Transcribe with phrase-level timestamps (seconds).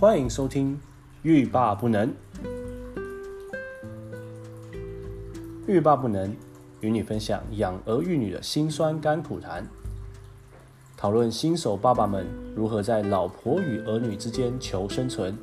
[0.00, 0.74] 欢迎收听
[1.20, 2.08] 《欲罢不能》。
[5.66, 6.34] 欲罢不能，
[6.80, 9.62] 与你分享养儿育女的辛酸甘苦谈，
[10.96, 12.26] 讨论新手爸爸们
[12.56, 15.36] 如何在老婆与儿女之间求生存。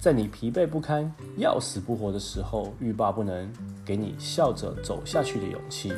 [0.00, 3.48] 在你疲惫不堪、要死不活的时候，欲罢不能，
[3.86, 5.92] 给你笑着走下去的勇气。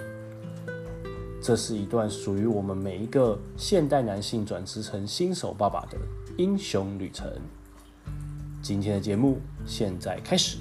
[1.43, 5.99] 这是一段属于我们每一个现代男性转职成新手爸爸的
[6.39, 7.29] 英雄旅程。
[8.63, 10.59] 今天的节目现在开始。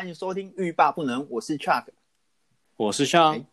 [0.00, 1.84] 欢迎收听《欲罢不能》，我是 Chuck，
[2.78, 3.44] 我是 Sean。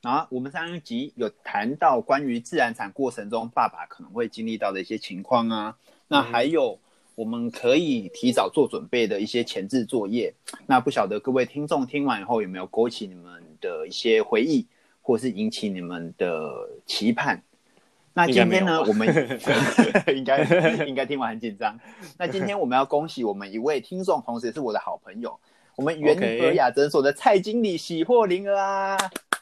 [0.00, 5.76] 啊，我们上一集有谈到关于自然产过程中爸爸可能会经历到的一些情况啊，
[6.08, 6.80] 那还有
[7.14, 10.32] 我们可以提早做准备的一些前置作业。
[10.66, 14.66] 那不晓得各位听众听完以后有没有勾起你们的一些回忆，
[15.02, 17.44] 或是引起你们的期盼？
[18.12, 19.06] 那今天呢，我们
[20.14, 20.42] 应该
[20.86, 21.78] 应该听完很紧张。
[22.18, 25.38] 那今天我们要恭喜我们一位听众，同时也是我的好朋友，
[25.76, 28.98] 我们元和雅诊所的蔡经理喜获麟儿啊！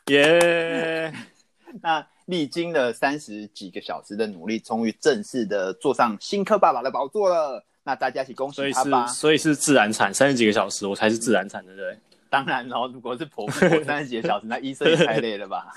[0.07, 1.13] 耶！
[1.83, 7.65] 那历经了三十几个小时的努力，终于正式的坐上新科爸爸的宝座了。
[7.85, 9.07] 那大家一起恭喜他吧！
[9.07, 11.99] 所以是，所以是自然产，三十几个小时，我才是自然产，对不对？
[12.29, 15.73] 当然喽，如果是剖腹三十几个小时，那医生也太累了吧？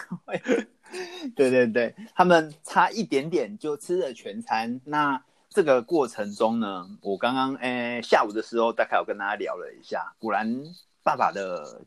[1.36, 4.80] 对对对，他们差一点点就吃了全餐。
[4.86, 10.64] 那这个过程中呢，我刚刚诶下午的时候大概有跟大家聊了一下，果然
[11.04, 11.82] 爸爸的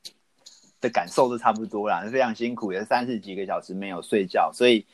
[0.80, 4.84] 的感受都差不多啦，非常辛苦，也是三十几个小时没有睡觉，所以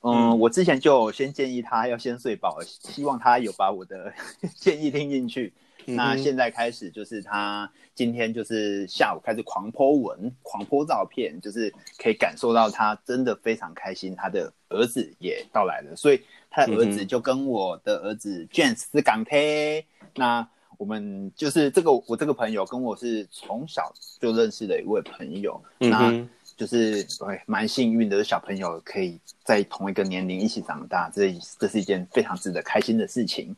[0.00, 4.12] 嗯，嗯，我之前就先建议他要先睡饱，希望他有把我的
[4.56, 5.52] 建议听进去。
[5.86, 19.86] 那现在开始就是他今天就是下午开始狂 po 文、狂 po 照片，就是可以感受到他真的非常开心，他的儿子也到来了，所以他的儿子就跟我的儿子 James 是港配。
[20.16, 20.46] 那
[20.76, 26.12] 我们就是这个我这个朋友跟我是从小就认识的一位朋友，那
[26.56, 33.54] 就是对蛮幸运的小朋友可以在同一个年龄一起长大，这这是一件非常值得开心的事情。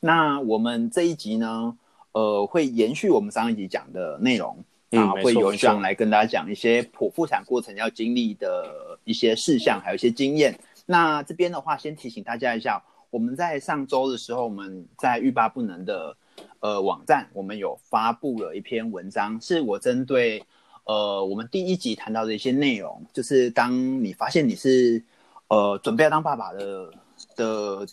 [0.00, 1.76] 那我们这一集呢，
[2.12, 10.58] 呃，会延续我们上一集讲的内容，啊，会有上来跟大家讲一些剖腹产过程要经历的一些事项，还有一些经验。
[10.86, 16.16] 那这边的话，先提醒大家一下，我们在上周的时候，我们在欲罢不能的
[16.60, 20.44] 呃网站，我们有发布了一篇文章，是我针对
[20.84, 25.04] 呃我们第一集谈到的一些内容，就是当你发现你是
[25.48, 26.90] 呃准备要当爸爸的
[27.36, 27.86] 的。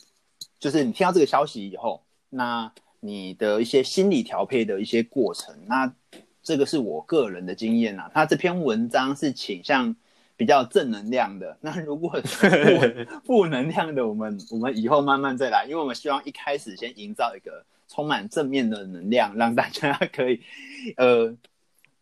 [0.58, 2.72] 就是你听到这个消息以后，那
[3.06, 5.94] 你的一些心理调配的一些过程，那
[6.42, 8.10] 这个是我个人的经验啊。
[8.14, 9.96] 他这篇文章是倾向
[10.36, 20.42] 比较正能量的，那如果 负负能量的，我们我们以后慢慢再来，因为我们希望一开始先营造一个充满正面的能量，让大家 可以
[20.98, 21.36] 呃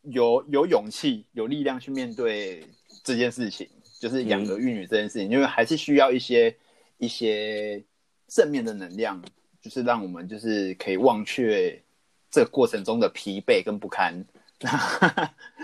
[0.04, 2.66] 有有勇气、有力量去面对
[3.04, 3.68] 这件事情，
[4.00, 6.56] 就是养儿育女这件事情，嗯、因为还是需要一些
[6.98, 7.84] 一些。
[8.30, 9.22] 正面的能量，
[9.64, 11.82] 就是让我们就是可以忘却
[12.30, 14.14] 这个过程中的疲惫跟不堪。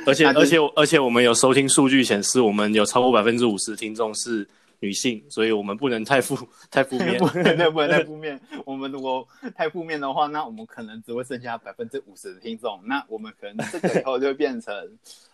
[0.05, 4.47] 而且而且而且我们有收听数据显示，我们有超过百分之五十听众是
[4.79, 6.37] 女性，所以我们不能太负
[6.69, 8.39] 太负面，不能不能太负面。
[8.65, 12.79] 我们如果太负面的话，那我们可能只会剩下百分之五十的听众。
[12.85, 14.73] 那我们可能这个以后就会变成。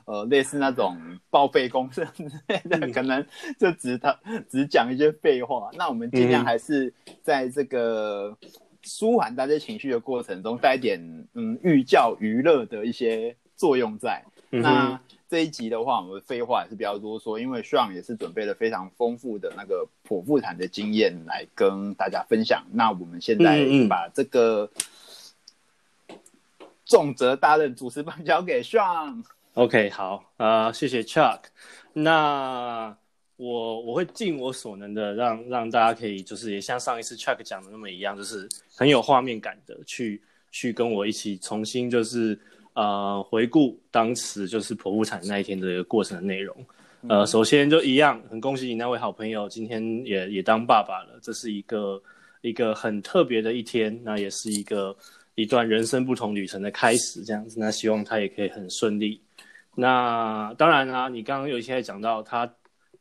[0.08, 0.96] 呃，类似那种
[1.31, 3.25] 报废公司之类的，可能
[3.58, 4.16] 就只他
[4.48, 5.72] 只讲一些废话。
[5.74, 6.94] 那我们尽量还是
[7.24, 8.38] 在这个
[8.84, 11.02] 舒缓大家情绪的过程中，带一点
[11.34, 14.24] 嗯寓教于乐的一些作用在。
[14.60, 22.63] 嗯、那这一集的话，我们废话也是比较多说，因为 Sean 也是准备了非常丰富的那个剖腹产的经验来跟大家分享。
[22.72, 24.69] 那我们现在把这个
[26.86, 29.24] 重责大任主持棒交给 Sean。
[29.56, 31.40] OK，好啊，呃，谢谢 Chuck。
[31.94, 32.96] 那
[33.38, 42.40] 我我会尽我所能的让让大家可以就是也像上一次 Chuck 讲的那么一样，就是很有画面感的去去跟我一起重新就是
[42.75, 46.56] 呃回顾当时就是剖腹产那一天的一个过程的内容。
[47.07, 52.01] 呃，首先就一样，很恭喜你那位好朋友今天也也当爸爸了，这是一个
[52.42, 54.95] 一个很特别的一天，那也是一个
[55.36, 57.60] 一段人生不同旅程的开始，这样子。
[57.60, 59.22] 那希望他也可以很顺利。
[59.75, 62.51] 那当然啊，你刚刚有一些讲到他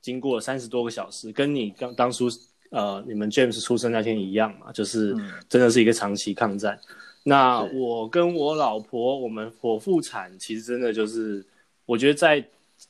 [0.02, 2.28] 经过三十多个小时，跟你刚当初
[2.70, 5.16] 呃你们 James 出生那天一样嘛，就是
[5.48, 6.78] 真的是一个长期抗战。
[6.90, 11.44] 嗯、那我跟我老婆，我们剖腹产，其实真的就是
[11.86, 12.44] 我觉得在。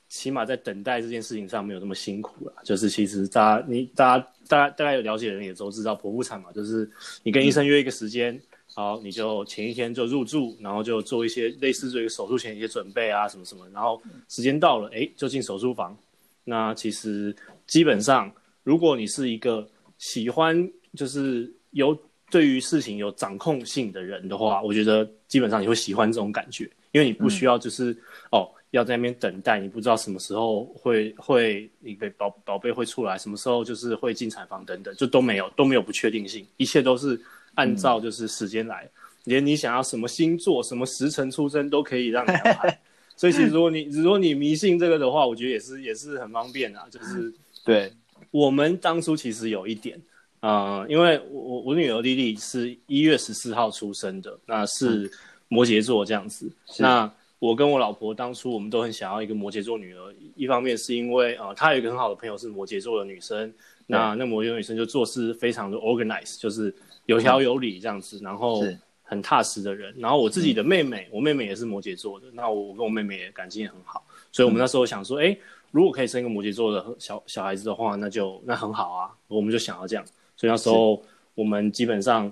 [0.08, 6.88] 起码在等待这件事情上没有那么辛苦了，就是其实大家你大家大家大概有了解的人也都知道，剖腹产嘛，就是
[7.22, 8.42] 你跟医生约一个时间，嗯、
[8.74, 15.96] 好，你就前一天就入住，然后就做一些类似这个手术前一些准备啊什么什么，然后时间到了，哎，就进手术房。
[16.44, 17.34] 那其实
[17.66, 18.32] 基本上，
[18.62, 21.96] 如果你是一个喜欢就是有
[22.30, 27.98] 对于事情有掌控性的人的话，我觉得基本上你会喜欢这种感觉，因为你不需要就是、嗯、
[28.32, 28.50] 哦。
[28.74, 37.16] 要在那边等待，你不知道什么时候会会你的宝宝贝会出来，什么时候就是会进产房等等，就都没有都没有不确定性，一切都是
[37.54, 38.90] 按照就是时间来，嗯、
[39.26, 42.80] 连你想要什么星座、什么时辰出生都可以让你安排。
[43.14, 46.84] 所以其实如果你如果你迷信这个的话，我觉得也是也是很方便啊。
[46.90, 47.32] 就是
[47.64, 47.92] 对
[48.32, 50.02] 我们当初其实有一点啊、
[50.44, 55.10] 呃，因为我我女儿莉莉是一月十四号出生的，那是
[55.48, 57.12] 摩羯座这样子，嗯、那。
[57.40, 63.52] 我跟我老婆当初我们都很想要一个摩羯座女儿，一方面是因为啊、呃，她有一个很好的朋友是摩羯座的女生，
[63.86, 66.74] 那那摩羯座女生就做事非常的 organized，就是
[67.04, 68.62] 有条有理这样子，然后
[69.02, 69.94] 很踏实的人。
[69.98, 74.02] 然后我自己的妹妹，我妹妹也是摩羯座的，那我跟我妹妹也感情也很好，
[74.32, 75.36] 所以我们那时候想说，哎，
[75.70, 80.04] 如果可以生一个摩羯座的小小孩子的话，那就那很好啊，我们就想要这样，
[80.36, 81.02] 所以那时候
[81.34, 82.30] 我们基本上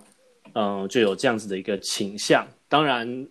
[0.54, 2.46] 嗯、呃、就有这样子的一个倾向。
[2.68, 3.26] 当然，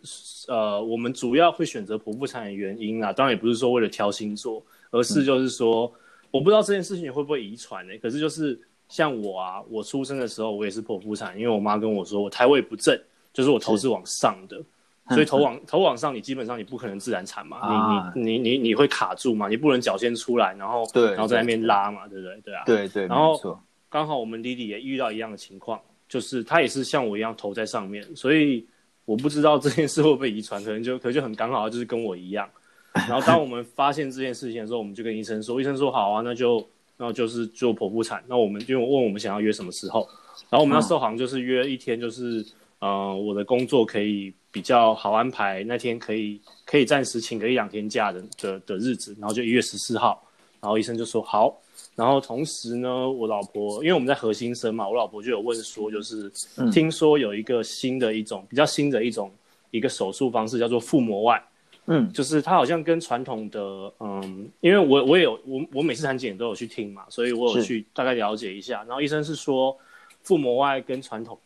[0.47, 7.94] 呃，我们主要会选择剖腹产的原因啊，当然也不是说为了挑星座，而是就是说，嗯、我不知道这件事情会不会遗传呢？
[8.00, 12.95] 可是就是像我啊，我出生的时候我也是剖腹产，因为我妈跟我说我胎位不正，
[13.33, 14.62] 就是我头是往上的，
[15.09, 22.41] 所以头往头往上，你基本上你不可能自然产嘛，啊、你你你你你会卡住嘛，你不能脚先出来，然后对，然后在那边拉嘛，对不对？
[22.41, 23.59] 对啊，对对，然后
[23.92, 25.80] 刚好我们弟弟也遇到一样的情况，
[26.10, 28.66] 就是他也是像我一样头在上面，所以。
[29.04, 32.48] 我不知道这件事会不会遗传，可能就可能就很刚好，就是跟我一样。
[32.94, 36.66] 然后当我们发现这件事情的时候，我们就跟医生说，医生说好啊，那就
[36.98, 38.24] 那就是做剖腹产。
[38.28, 40.08] 那我们就问我们想要约什么时候，
[40.50, 42.40] 然后我们那时候好像就是约一天，就是
[42.80, 50.24] 嗯、呃，我的工作可以比较好安排，那天可以可以暂时请个一两天假的的的日子，然后就一月十四号，
[50.62, 51.60] 然后医生就说好。
[51.96, 56.32] 然后同时呢，我老婆因为我们在核心生嘛，我老婆就有问说，就是
[56.72, 59.32] 听说有一个新的一种比较新的一种
[59.72, 61.44] 一个手术方式叫做腹膜外，
[61.86, 63.60] 嗯，就是它好像跟传统的
[64.00, 68.84] 嗯，因为我我也有我我每次产检都有去听嘛，所以我有去大概了解一下。
[68.88, 69.78] 然后医生是说，
[70.24, 71.38] 腹膜外跟传统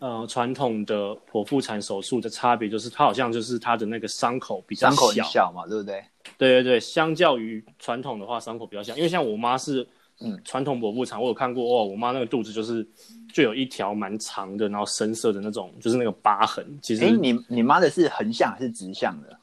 [0.00, 6.04] 呃传统的剖腹产手术的差别就是它好像就是它的那个伤口比较小，伤口小嘛，对不对？
[6.36, 9.86] 对对对，相较于传统的话，伤口比较像，因为像我妈是，
[10.20, 12.86] 嗯，传统剖腹产，我有看过哦，我妈那个肚子就是
[13.32, 16.66] 就有一条蛮长的，然后深色的那种，就是那个疤痕。
[16.82, 19.38] 其实，哎，你你妈的是横向还是直向的？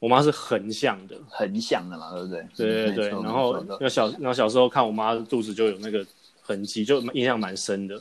[0.00, 2.46] 我妈是横向的，横向的嘛，对不对？
[2.56, 6.04] 对对对，然后那小，然后小时候看我妈的肚子就有那个
[6.42, 7.98] 痕迹，就印象蛮深的。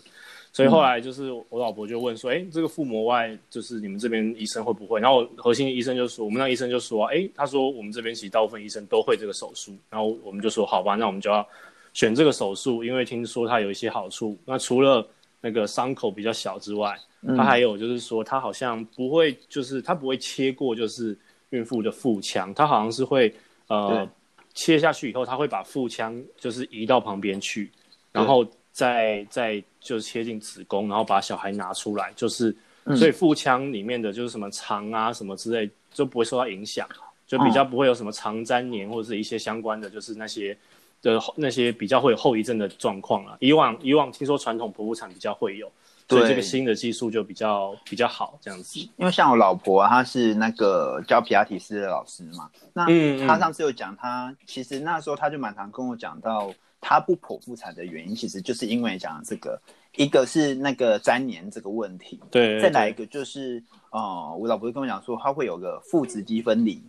[0.53, 4.99] 所以后来就是我老婆就问说，哎、嗯，这个腹膜外就是你们这边医生会不会？
[4.99, 9.75] 然后核心医生就说，我们那医生就说，哎，他说我们这边其实大部分医生都会这个手术。
[9.89, 11.43] 然后我们就说，好吧，那我们就要
[11.93, 14.37] 选这个手术，因为听说它有一些好处。
[14.45, 15.03] 那除了
[15.41, 16.95] 那个伤口比较小之外，
[17.35, 21.17] 它还有就是说，它好像不会，就是它不会切过就是
[21.49, 23.33] 孕妇的腹腔，它好像是会
[23.69, 24.07] 呃
[24.53, 27.71] 切下去以后，它会把腹腔就是移到旁边去，
[28.11, 28.45] 然后。
[28.73, 32.53] 再再就切进子宫，然后把小孩拿出来，就是
[32.97, 36.89] 所以腹腔里面的就是什么肠啊什么之类就不会受到影响，
[37.27, 40.57] 就比较不会有什么肠粘连或者是一些相关的，就是那些
[41.03, 43.37] 的那些比较会有后遗症的状况啊。
[43.39, 45.71] 以往以往听说传统剖腹产比较会有，
[46.09, 48.79] 所以这个新的技术就比较比较好这样子。
[48.97, 52.87] 因为像我老婆啊，她是那个教皮亚提斯的老师嘛，那
[53.27, 56.51] 她上次有讲，她其实那时候她就蛮常跟我讲到。
[56.85, 59.59] 他不剖腹产的原因，其实就是因为讲这个，
[59.95, 66.83] 一个是那个粘连这个问题，对，再来一个就是，呃，我老婆跟我讲说，他会有个腹直肌分离，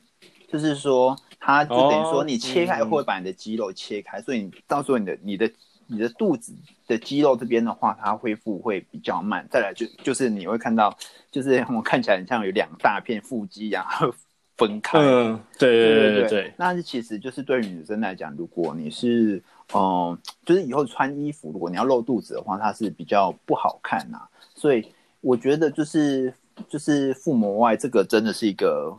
[0.49, 5.49] 就是说，他就等于说你切开会把你的肌肉切开，所以你到时候你的你的
[5.87, 6.53] 你的肚子
[6.89, 9.47] 的肌肉这边的话，它恢复会比较慢。
[9.49, 10.99] 再来就就是你会看到，
[11.31, 14.13] 就是 我看起来很像有两大片腹肌然后。
[14.57, 15.01] 分开。
[15.01, 16.55] 嗯，对对对对对，对。
[16.57, 19.43] 那其实就是对于女生来讲，如果你是
[19.75, 20.17] 嗯、
[20.47, 24.21] 就是以后穿衣服，如果你要露肚子的话，它是比较不好看呐、
[24.55, 24.87] 所以
[25.21, 26.33] 我觉得就是
[26.69, 28.97] 就是腹膜外这个真的是一个，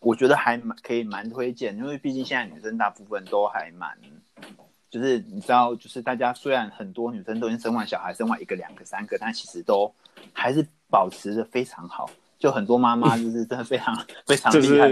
[0.00, 3.96] 我觉得还蛮可以蛮推荐，因为毕竟现在女生大部分都还蛮。
[4.90, 9.92] 就是你知道，就是大家虽然很多女生都已经生完小孩，生完一个、两个、三个，但其实都
[10.32, 12.08] 还是保持的非常好。
[12.38, 14.88] 就很多妈妈 就是真的非常非常厉害。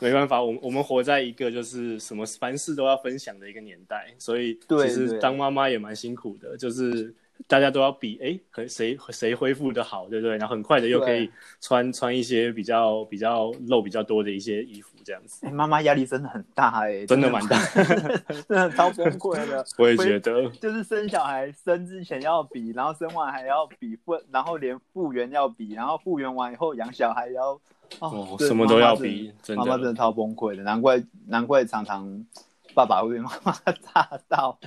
[0.00, 7.14] 没办法，我们我们活在一个就是什么凡事都要分享的一个年代，所以其实当妈妈也蛮辛苦的，就是。
[7.46, 10.38] 大家都要比哎，和谁谁恢复的好，对不对？
[10.38, 15.46] 然后很快的又可以穿穿一些比较比较露比较多的一些衣服，这样子。
[15.46, 17.56] 哎，妈妈压力真的很大哎， 真的蛮大，
[18.48, 19.64] 真的超崩溃的。
[19.78, 27.52] 我也觉得，就是生小孩生之前要比，然后生完还要比复，然后连复原要比，然后复原完以后养小孩要
[28.00, 32.26] 哦，哦，什么都要比，妈妈真的超崩溃的，难怪难怪常常。
[32.74, 34.58] 爸爸会被妈妈炸到，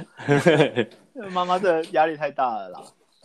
[1.31, 2.81] 妈妈的压力太大了啦。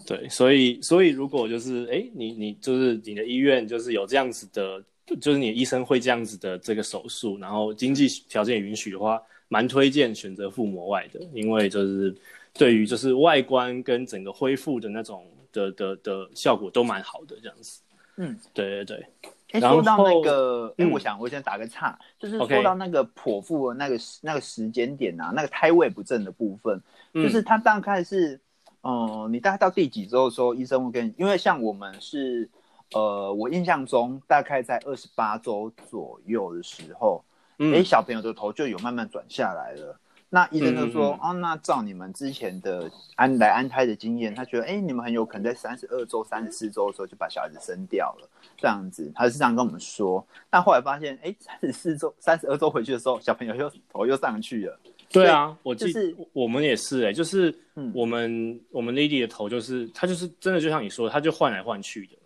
[0.06, 4.84] 对，所以所以如果就是哎，你你就是你的医院就是有这样子的，
[5.20, 12.14] 就是你医生会这样子的这个手术，然后经济条件允许的话，蛮推荐选择腹膜外的，因为就是
[12.52, 17.80] 对于就是外观跟整个恢复的那种的的的效果都蛮好的这样子。
[18.16, 19.06] 嗯，对对对。
[19.52, 26.82] 哎，说到那个，哎、嗯，我想我先打个岔，就是说到那个剖腹的那个、那个时间点啊，那个胎位不正的部分，
[27.12, 28.34] 嗯、就是他大概是，
[28.82, 32.50] 嗯、呃，你大概到第几周的时候，医生会跟你，因为像我们是，
[32.94, 37.24] 呃，我印象中大概在二十八周左右的时候，
[37.58, 39.98] 哎、嗯，小朋友的头就有慢慢转下来了。
[40.30, 48.28] 那医生就说，哦、嗯嗯啊，那照你们之前的安来安胎的经验，他觉得，哎，你们很有可能在三十二周、三十四周的时候就把小孩子生掉了。
[48.56, 50.26] 这样子，他是这样跟我们说。
[50.50, 54.80] 但后来发现，哎，三十四周、三十二周回去的时候，小朋友又头又上去了。
[55.08, 57.54] 对啊，我记、就是、我们也是、欸，哎，就是
[57.92, 62.16] 我们、嗯、我们 Lady 的头就是，他就是真的就像你说的，他就换来换去的。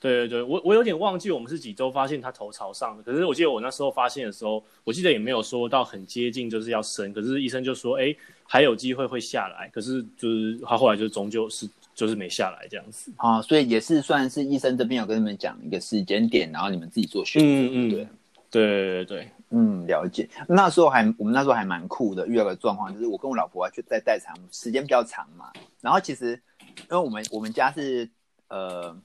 [0.00, 3.02] 对对对，我我有点忘记我们是几周发现他头朝上的。
[3.02, 9.68] 可是我记得我那时候发现的时候，我记得也没有说到很接近就是要生，可是医生就说，哎，还有机会会下来。
[9.72, 11.68] 可是就是他后来就终究是。
[11.92, 17.46] 就是没下来这样子啊，所以也是算是医生这边有跟你们讲一个时间点，然后你们自己做选择。
[17.46, 18.08] 嗯嗯，对
[18.48, 20.26] 对对对，嗯，了解。
[20.48, 25.52] 那时候还我们那时候还蛮酷的，遇到个状况就是我跟我老婆去在待产，时间比较长嘛。
[25.82, 26.40] 然后其实
[26.78, 28.08] 因为我们我们家是
[28.48, 28.96] 呃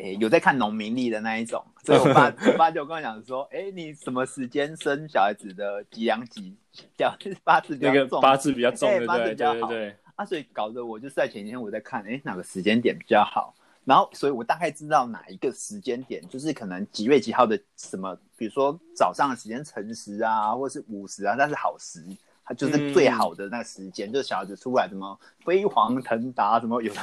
[0.00, 6.56] 诶有在看农民历的那一种，所以我爸 我爸就跟我讲说，哎，你什么时间生小孩子的几两几，
[6.96, 7.14] 叫
[7.44, 9.96] 八字比较重，那个八字比较重，对对对对。
[10.16, 13.54] 啊，所以搞得我就是在前几天我在看，哎，哪个时间点比较好？
[13.84, 22.04] 然后，所以我大概知道哪一个时间点，就是可能几月几号的什么，比如说早上的时间辰时啊，或者是午时啊，那是好时，
[22.50, 26.92] 它就是最好的那个时间，嗯、就是小孩子出来什么飞黄腾达，什么有，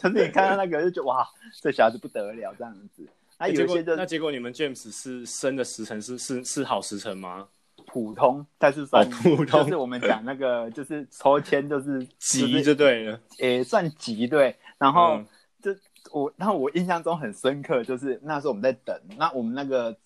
[0.00, 1.24] 就是你看到那个就觉得哇，
[1.62, 3.06] 这小孩子不得了这样子。
[3.38, 7.46] 那有些就那结果你们 James 是生的时辰是是是好时辰吗？
[7.86, 14.56] 普通，但是算、哦、普通，就是我们讲那个，就是抽签就是 吉就对了，诶、欸，算吉对。
[14.76, 15.22] 然后
[15.62, 19.96] 就、嗯、我，然后我印象中很深刻，就是那时候我们在等，那我们那个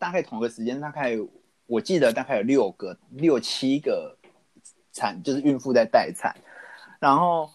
[0.00, 1.16] 大概同个时间，大概
[1.66, 4.15] 我记得大概有六个、六七个
[4.96, 6.34] 产，就是孕妇在待产，
[6.98, 7.50] 然后。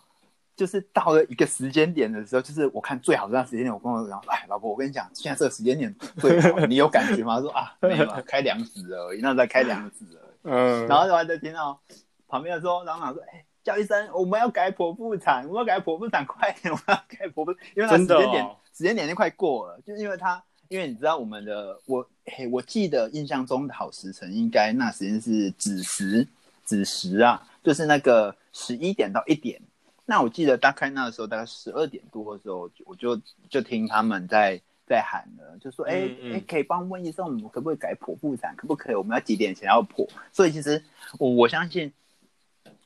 [0.54, 7.38] 就是到了一个时间点的时候，就是我看最好的那时间点，我跟我讲，哎，老婆，我跟你讲，现在这个时间点最好，你有感觉吗？
[7.38, 10.40] 他说啊，没有，开两指而已，那在开两指而已。
[10.44, 11.82] 嗯，然后就还在听到
[12.28, 26.28] 旁边的说，然后讲说，哎，叫医生，我们要改剖腹产，我们要改剖腹产，快点，我们要改剖腹，因为那时间点、哦、时间点就快过了，就是因为他，因为你知道我们的我，嘿，我记得印象中的好时辰应该那时间是子时，
[26.72, 29.60] 子时啊，就是那个十一点到一点。
[30.06, 38.56] 那我记得大概那个时候，大概十二点多的时候，我就就听他们在在喊了，就说：“哎、欸、哎、嗯欸，可以帮问医生，我们可不可以改剖腹产？
[38.56, 38.96] 可不可以？
[38.96, 40.82] 我们要几点前要剖？”所以其实
[41.20, 41.92] 我我相信，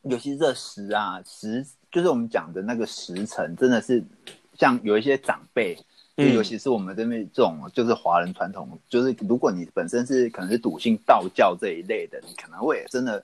[0.01, 4.03] 尤其是这时啊时，就是我们讲的那个时辰，真的是
[4.57, 5.77] 像有一些长辈，
[6.17, 13.23] 就尤其是我们这边这种就是华人传统，就是如果你本身是可能是笃信道教这一类的，你可能会真的。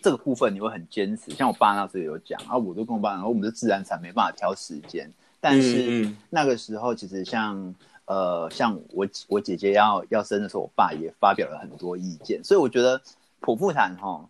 [0.00, 5.12] 这个部分你会很坚持，像我爸那时候有讲啊，我都跟我爸讲，我们是自然产，没办法挑时间。
[5.40, 7.74] 但是那个时候，其实像
[8.06, 12.42] 呃，像我我姐姐要要生的时候，我爸也发表了很多意见。
[12.42, 13.00] 所以我觉得
[13.40, 14.28] 剖腹产哈，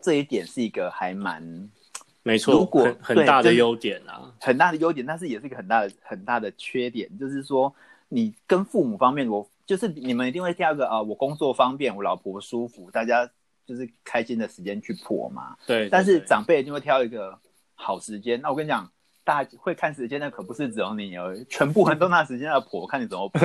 [0.00, 1.70] 这一点是一个还蛮
[2.22, 7.74] 没错，如果很，很大的优点啊，很大的优点，但是也是一个很大的很大的缺点，就是说
[8.08, 13.30] 你跟父母方面，我就是你们一定会挑个啊，我工作方便，我老婆舒服，大家
[13.66, 15.56] 就是开心的时间去破嘛。
[15.66, 15.88] 对，对，对。
[15.90, 17.38] 但是长辈一定会挑一个
[17.74, 18.40] 好时间。
[18.40, 18.90] 那我跟你讲，
[19.24, 23.40] 大家会看时间的可不是只有你而已，全部人都拿时间来破，看你怎么破。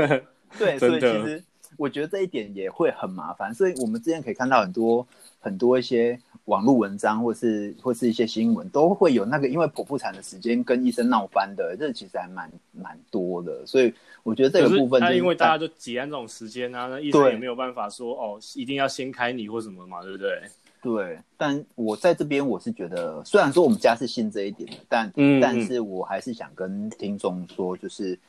[0.58, 1.44] 对， 所以其实
[1.78, 3.54] 我觉得这一点也会很麻烦。
[3.54, 5.08] 所以我们之前可以看到很多
[5.40, 13.66] 很多一些网络文章，或是或是一些新闻，都会有那个因为剖腹产的时间跟医生闹翻的，这其实还蛮蛮多的。
[13.66, 13.94] 所以。
[14.24, 20.42] 我觉得这个部分，他因为大家就挤在这种时间啊，那医生也没有办法说哦，一定要先开你或什么嘛，对不对？
[20.82, 21.18] 对。
[21.38, 28.20] 但我在这边，我是觉得，虽然说我们家是信这一点的，但、嗯、但是我还是想跟听众说，就是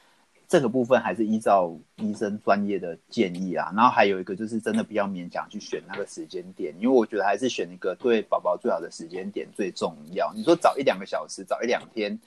[0.48, 3.70] 这个部分还是依照医生专业的建议啊。
[3.76, 10.32] 然后还有一个就是，真的不要勉强去选那个时间点，因为我觉得还是选一个对宝宝最好的时间点最重要。
[10.34, 12.18] 你说早一两个小时，早一两天。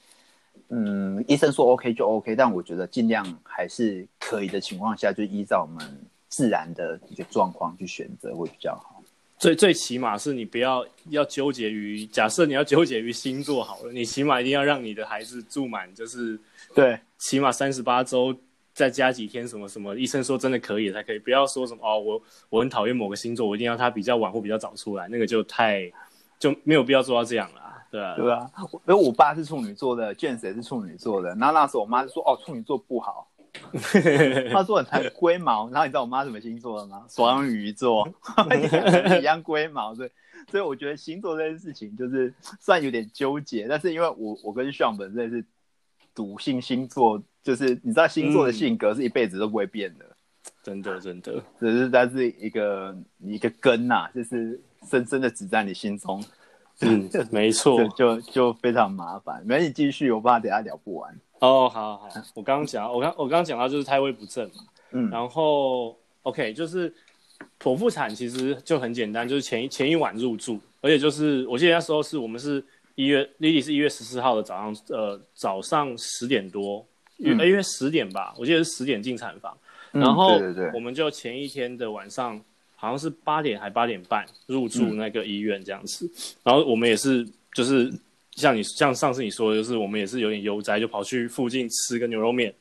[0.67, 5.85] 嗯，医生说 OK 就 OK，但我觉得尽量还是可以的情况下，就依照我们
[6.29, 9.00] 自然的一个状况去选择会比较好。
[9.41, 16.39] 最最起码是你不要要纠结于，假设你要纠结于星座好了，你起码一定要让你的孩子住满，就是
[16.75, 18.31] 对，起码三十八周
[18.71, 22.21] 再加几天什么什么，医生说真的可以才可以，不要说什么哦，我
[22.51, 25.91] 我很讨厌某个星座，我一定要他比较晚或比较早出来，那个就太
[26.37, 27.61] 就没有必要做到这样了。
[27.89, 28.47] 对啊，对啊，
[28.87, 31.29] 因为我爸是处女座的，James 也是处女座的。
[31.29, 33.27] 然后那时候我妈就说：“哦，处女座不好。”
[34.51, 35.69] 他说很龟毛。
[35.69, 37.05] 然后你知道我妈什么星座的吗？
[37.09, 38.07] 双鱼座，
[39.19, 39.93] 一样龟毛。
[39.93, 40.11] 对，
[40.49, 43.67] 所以我觉得星座这件事情就是算有点纠结。
[43.67, 45.43] 但是因为我我跟 Sean 本身是
[46.15, 50.05] 笃信星座，就是你知道星座的性格是一辈子都不会变的。
[50.05, 50.11] 嗯、
[50.63, 56.23] 真的，真的，只是它是一个一个根呐、啊，就是深深的植在你心中。
[56.81, 59.43] 嗯，没错，就就非常麻烦。
[59.45, 61.15] 没你继续，我怕等下聊不完。
[61.41, 66.91] 哦，好好，我刚刚讲，我刚我刚刚讲到就是胎位不正嘛，嗯，然后 OK，就是
[67.59, 72.63] 剖腹产其实就很简单，就是前一前一晚入住，而且就是我记得那时候是我们是
[72.95, 76.85] 一月，Lily 是一月十四号的早上，呃，早上十点多，
[77.17, 79.57] 约、嗯、约十点吧，我记得是十点进产房，
[79.93, 80.39] 嗯、然后
[80.73, 82.41] 我们就前一天的晚上。
[82.73, 86.11] 好像是八点还八点半入住那个医院这样子，嗯、
[86.45, 87.23] 然后我们也是
[87.53, 87.93] 就是
[88.41, 92.53] 像你像上次你说的，就是我们也是有点悠哉，就跑去附近吃个牛肉面，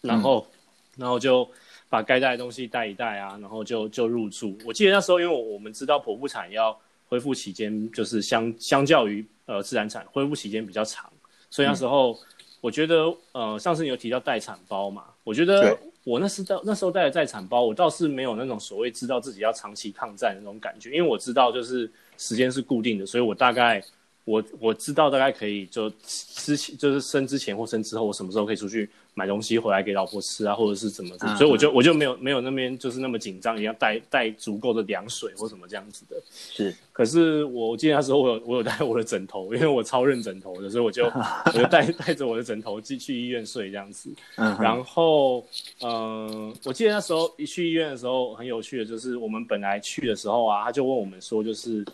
[0.00, 1.46] 然后、嗯、然后就
[1.90, 4.56] 把该带的东西带一带啊，然后就就入住。
[4.64, 11.12] 我记得那时候因为我们知道剖腹产要恢复期间就是相相较于呃自然产恢复期间比较长，
[11.50, 12.16] 所以那时候
[12.60, 15.76] 我觉得、嗯、呃上次你有提到待产包嘛，我觉得。
[16.04, 23.82] 我那时到那时候带的待产包，我倒是没有那种所谓知道自己要长期抗战的那种感觉，因为我知道就是时间是固定的，所以我大概。
[24.24, 36.16] 我我知道大概可以就之前就是生之前或生之后，我什么时候可以出去买东西回来给老婆吃啊，或者是怎么，嗯、所以我就我就没有没有那边就是那么紧张，一定要带带足够的凉水或什么这样子的。
[36.30, 41.04] 是，可是我记得那时候我有我有带我的枕头，因为我超认枕头的，所以我就
[41.46, 44.10] 我就带带着我的枕头去去医院睡这样子。
[44.36, 45.44] 嗯，然后
[45.82, 51.84] 嗯、呃，我记得那时候一去医院的时候很有趣的，就是我们本来去的时候啊，他就问我们说就是。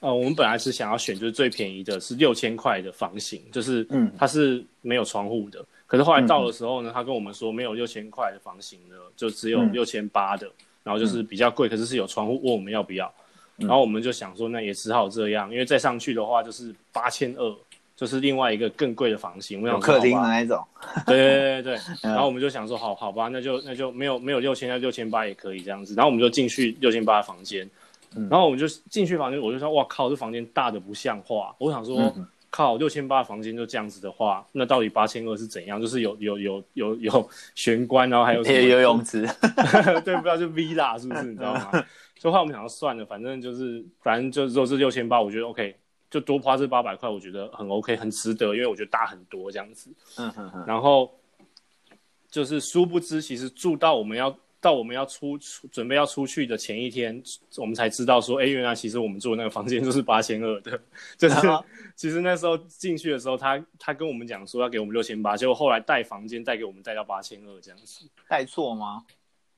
[0.00, 5.64] 呃，我们本来是想要选就是最便宜的，是六千块的房型，就是嗯，它是没有窗户的。
[5.86, 10.46] 可是后来到的时候呢，嗯、他跟我们说没有六千块的房型的，就只有六千八的，
[10.84, 13.12] 然后就是比较贵，可是是有窗户，问我们要不要。
[13.56, 17.56] 然后我们就想说，那也只好这样，因为再上去的话就是八千二，
[17.96, 20.62] 就是另外一个更贵的房型，有客厅的那一种。
[21.06, 21.78] 对对对对，
[22.10, 25.94] 然后我们就想说，好好吧，那就那就没有没有六千，那六千八也可以这样子。
[25.94, 27.66] 然后我们就进去六千八的房间。
[28.30, 35.80] 然后我们就进去房间，我就说：“哇靠，这房间大的不像话！”我想说：“嗯、靠，六千八的房间就这样子的话，那到底八千二是怎样？
[35.80, 39.22] 就是有有有有有玄关，然后还有什么 游泳池，
[40.04, 41.24] 对，不知道就 villa 是不是？
[41.24, 41.70] 你知道吗？
[42.18, 45.76] 所以后来我们想要算了，反正就是反正就是六千八，我觉得 OK，
[46.10, 49.90] 就多花这八百块，我觉得很 OK，很值得，因为我觉得大很多这样子。
[50.16, 50.64] 嗯哼哼。
[50.66, 51.10] 然后
[52.30, 54.34] 就是殊不知，其实住到我们要。
[54.60, 57.22] 到我们要出出准备要出去的前一天，
[57.56, 60.80] 我们才知道说，哎，原来其实我们住的那个房间就是八千二的，
[61.16, 61.36] 就是
[61.94, 69.04] 其实那时候进去的时候，他他跟我们讲说要给我们六千八，结果后来带房间带给我们带到八千二这样子，带错吗？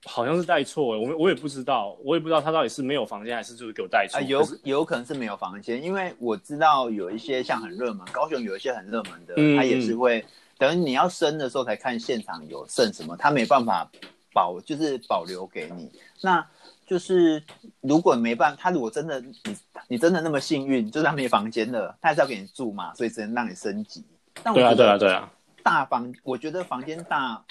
[0.05, 10.25] 好像是带错，我我也不知道，我也不知道他到底是没有房间还是就是给我带错，啊、有有可能是没有房间，因为我知道有一些像很热门，高雄有一些很热门的，嗯、他也是会
[10.57, 13.91] 等你要升的时候才看现场有剩什么，他没办法。
[14.33, 15.91] 保就是保留给你，
[16.23, 16.47] 那
[16.87, 17.43] 就是
[17.81, 19.57] 如果没办法，他如果真的你
[19.89, 24.05] 你真的那么幸运，就是他没房间了，他还是要给你住嘛，所以只能让你升级。
[24.43, 25.31] 但我对啊对啊对啊，
[25.63, 27.43] 大房我觉得房间大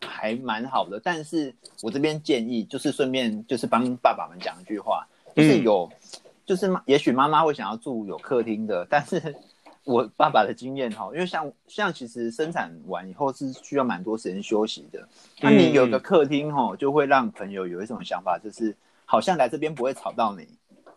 [0.00, 1.00] 还蛮好的。
[1.02, 9.34] 但是我这边建议，就是顺便就是帮爸爸们讲一句话，就是有，嗯、就是也许妈妈会想要住有客厅的，但是
[9.86, 15.08] 我爸爸的经验哈，因为像像其实生产完以后是需要蛮多时间休息的，
[15.40, 20.48] 那你有个客厅哈，就会让朋友有一种想法，就是好像来这边不会吵到你。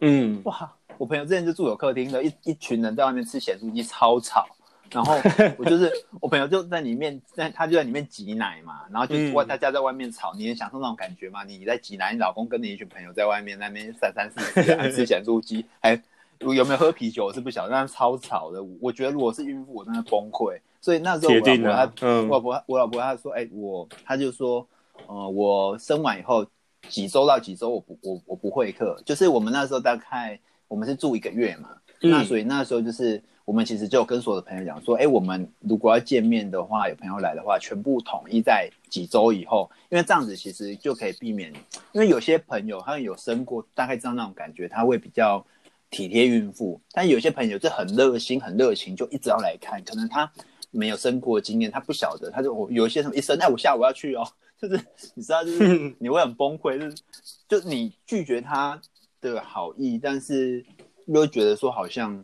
[0.01, 4.47] 嗯，哇，我朋友之前就住有客厅的，一一群人在外面吃咸酥鸡，超吵。
[4.91, 5.13] 然后
[5.55, 11.43] 我就是我朋友就在里面，在他就在里面挤奶嘛，然后就外大家在外面吵，你也享受那种感觉嘛？
[11.43, 15.95] 你在挤奶，你老公跟你一群朋友在外面那边三三四四吃咸酥鸡，还
[16.39, 18.63] 有没有喝啤酒我是不晓得，但是超吵的。
[18.81, 20.59] 我觉得如果是孕妇，我真的崩溃。
[20.81, 24.65] 所以那时候我老婆她，我老婆我老婆她说，哎，我她就说，
[25.07, 26.45] 呃，我生完以后
[26.87, 31.69] 几周到几周我不我我不会客，就是我们那时候大概我们是住一个月嘛，
[32.01, 33.21] 那所以那时候就是。
[33.45, 41.51] 我们其实就跟所有的朋友讲说，哎，我们如果要见面的话，有朋友来的话，全部统一在几周以后，因为这样子其实就可以避免，
[41.91, 45.43] 因为有些朋友他有生过，大概知道那种感觉，他会比较
[45.89, 50.31] 体贴孕妇，但有些朋友就很热心、很热情，就一直要来看，可能他
[50.71, 54.27] 没有生过经验，他不晓得，他就有一些什么一生，哎，我下午要去哦，
[54.61, 54.79] 就是
[55.15, 56.97] 你知道，就是你会很崩溃，就是
[57.47, 58.81] 就你拒绝他
[59.21, 60.65] 的好意，但是
[61.07, 62.23] 又觉得说好像。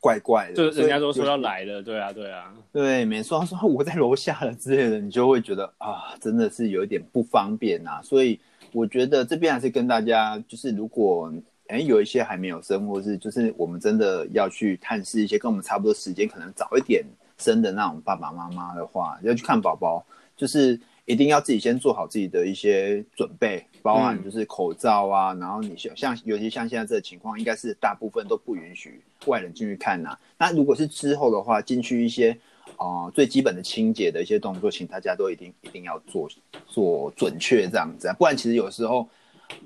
[0.00, 3.38] 怪怪的，就是人家都说要来了，对啊，对啊，对，没错。
[3.38, 8.02] 他说我在楼下了之类的，你就会觉得啊，真的是有一点不方便呐。
[8.02, 8.38] 所以
[8.72, 11.32] 我觉得这边还是跟大家，就是如果
[11.68, 17.04] 哎有一些还没有生，或是就是我们真的要去探视一些跟我们差不多时间，可能早一点
[17.38, 20.04] 生的那种爸爸妈妈的话，要去看宝宝，
[20.36, 20.80] 就是。
[21.06, 30.20] 一定要自己先做好自己的一些准备，包含就是口罩啊，嗯、然后你像像尤其像现在这个情况，应该是大部分都不允许外人进去看呐、啊。
[30.38, 32.30] 那如果是之后的话，进去一些
[32.78, 36.26] 啊、呃、最基本的清洁的一些动作，请大家都一定一定要做
[36.66, 39.06] 做准确这样子啊，不然其实有时候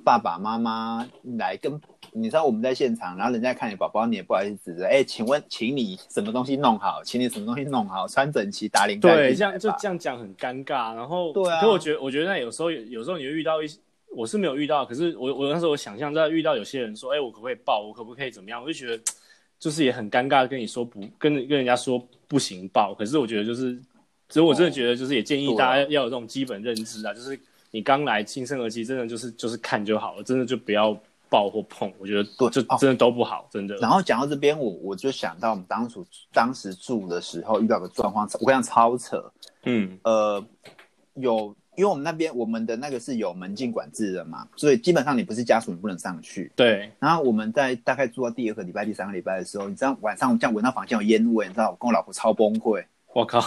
[0.05, 1.81] 爸爸妈妈来跟。
[2.13, 4.83] 你知道我们在现场，然后人家看你宝宝，你也不好意思。
[4.85, 7.03] 哎，请问，请你什么东西弄好？
[7.05, 8.07] 请你什么东西弄好？
[8.09, 9.15] 穿整齐，打领带。
[9.15, 10.95] 对，这样就这样讲很尴尬。
[10.95, 11.61] 然后，对啊。
[11.61, 13.79] 可我觉得，我觉得那有时候，有时候你会遇到一些，
[14.11, 14.85] 我是没有遇到。
[14.85, 17.81] 可是我，我那时候我想象在遇到有些人说，哎，我可不可以抱？
[17.81, 18.63] 我可不可以怎么样？
[18.63, 19.03] 我就觉得，
[19.59, 22.95] 就是也很尴尬，跟你说不，跟跟人家说不行抱。
[22.95, 23.79] 可是我觉得，就是，
[24.29, 27.39] 所以我真的觉得，就是也建议大家要有这种基本认知啊，就是
[27.71, 30.99] 你刚来新生儿期，真的就是就是看就好了，真的就不要。
[31.31, 33.77] 抱或碰，我觉得对，就真的都不好，哦、真的。
[33.77, 39.31] 然后讲到这边，我我就想到我们当初当时住的时候遇到个状况，我跟你讲超扯。
[39.65, 40.45] 嗯，呃，
[41.15, 46.51] 有，因为我们那边我们的那个是有门禁管制的嘛，所以基本上你不是家属，你不能上去。
[46.57, 46.91] 对。
[46.99, 52.85] 然后我们在大概住到第二个礼拜、第三个礼拜的时候，你知道晚上这样闻到房间有烟味，你知道我跟我老婆超崩溃。
[53.19, 53.41] 我靠！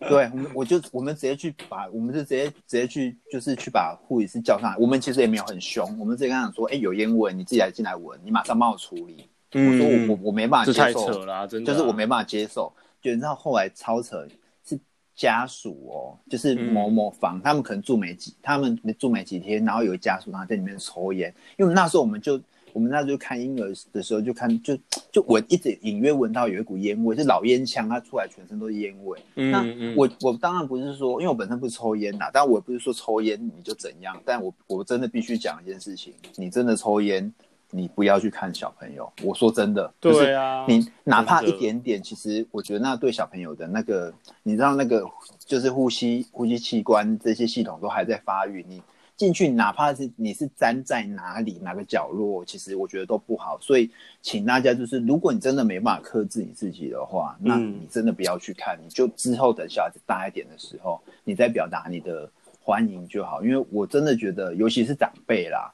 [0.00, 4.76] 对，我们我就我们直接去把，我们就直接直接去，就是去把护理师叫上来。
[4.76, 9.28] 我们其实也没有很凶，我们直接跟他讲说：“哎、欸，有烟味，你自己来进来闻，你马上帮我处理。
[9.52, 12.72] 嗯”我说我我我没办法接受，这太扯了、啊，真的、啊，就是我没办法接受。
[13.00, 14.26] 就你知道后来超扯，
[14.66, 14.76] 是
[15.14, 22.40] 家属哦，就是某某房，嗯、他们可能住没几，他们住没几天，然后有家属然后在里面抽烟，因为那时候我们就。
[22.74, 24.76] 我们那时候看婴儿的时候，就看就
[25.12, 29.18] 就闻一直隐约闻到有一股烟味，是老烟枪，它出来全身都是烟味。
[29.36, 29.64] 嗯、那
[29.96, 37.32] 我我当然不是说，因为我本身不是抽烟呐，但我也不是说抽烟你就怎样，但我我真的必须讲一件事情，你真的抽烟，
[37.70, 39.08] 你不要去看小朋友。
[39.22, 45.08] 我说真的，对啊，就是你哪怕一点点，其实我觉得那对小朋友的那个，你知道那个
[45.38, 48.82] 就是呼吸呼吸器官这些系统都还在发育，你。
[49.16, 53.56] 进去，哪怕是你是粘在哪里哪个角落，其实我觉得都不好。
[53.60, 53.88] 所以，
[54.20, 62.28] 请大家就是，如果你真的没办法克制你自己的话，那你真的不要去看，你就之后等小孩子大一点的时候，你再表达你的
[62.60, 63.44] 欢迎就好。
[63.44, 65.72] 因为我真的觉得，尤其是长辈啦，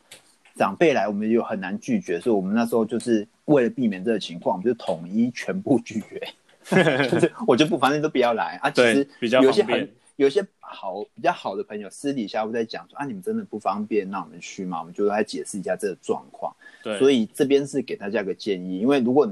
[0.56, 6.20] 长辈来我们又很难拒绝，所以我们那时候就是为了避免这个情况，我们就统一全部拒绝，
[7.08, 8.70] 就是我就不，反正都不要来啊。
[8.70, 9.88] 其实比较有些很。
[10.16, 14.78] 有些好比较好的朋友私底下会在讲说啊，你们真的不方便，那我们去嘛？
[14.78, 16.54] 我们就来解释一下这个状况。
[16.82, 19.28] 对，所以这边是给大家一个建议，因为如果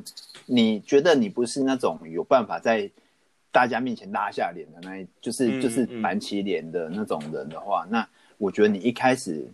[0.47, 2.91] 你觉得你不是那种有办法在
[3.53, 9.47] 大家面前拉下脸的那，就是就是板起脸的那种人的话，嗯嗯，那我觉得你一开始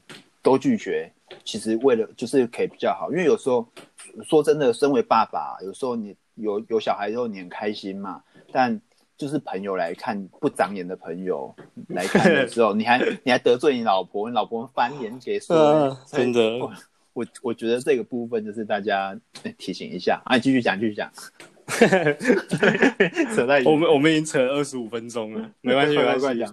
[0.43, 1.11] 都拒绝，
[1.45, 3.67] 其实为了就是可以比较好，因为有时候
[4.25, 8.81] 说真的，身为爸爸，有时候你有有小孩之后你很开心嘛，但。
[9.17, 11.55] 就是朋友来看不长眼的朋友
[11.89, 16.73] 来看的时候， 你还你还得罪你老婆，你老婆翻脸给说，呃、真的，我
[17.13, 19.17] 我，我觉得这个部分就是大家
[19.57, 21.11] 提醒一下啊，继续讲继续讲。
[23.35, 26.45] 扯在我们我们已经扯了二十五分钟了，没关系 没关系，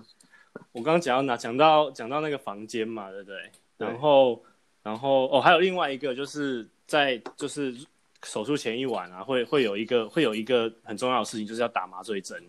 [0.72, 1.36] 我刚刚讲到哪？
[1.36, 3.36] 讲到讲到那个房间嘛，对不对？
[3.78, 4.42] 对然后
[4.84, 7.76] 然后哦，还有另外一个就是在就是
[8.24, 12.42] 手术前一晚啊，会会有一个会有一个很重要的事情，就是要打麻醉针。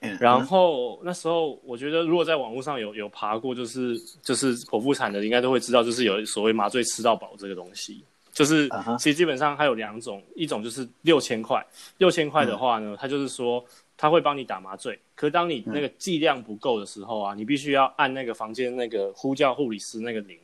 [0.00, 8.04] 嗯、然后那时候我觉得，如果在网络上有有爬过，就是就是剖腹产的，应该都会知道，就是有所谓麻醉吃到饱这个东西。
[8.32, 8.66] 就是
[8.98, 11.64] 其实基本上它有两种，一种就是六千块，
[11.98, 13.62] 六千块的话呢，它就是说
[13.94, 20.38] 它会帮你打麻醉，可是当你那个剂量不够的时候啊，你必须要按那个房间那个呼叫护理师那个铃，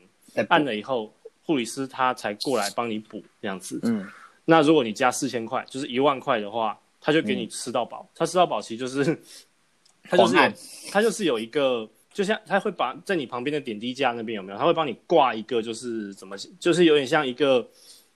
[0.51, 1.11] 按了以后
[1.45, 3.81] 护理师他才过来帮你补这样子。
[3.85, 4.07] 嗯，
[4.51, 8.09] 那如果你加四千块，就是一万块的话，他就给你吃到饱。
[8.15, 9.05] 他吃到饱其实就是，
[10.09, 10.53] 他就是有
[10.91, 11.87] 他就是有一个。
[12.11, 14.59] 就像他会把在你旁边的点滴架那边有没有？
[14.59, 17.57] 他会帮你挂一个，就是怎么，就是有点像一个，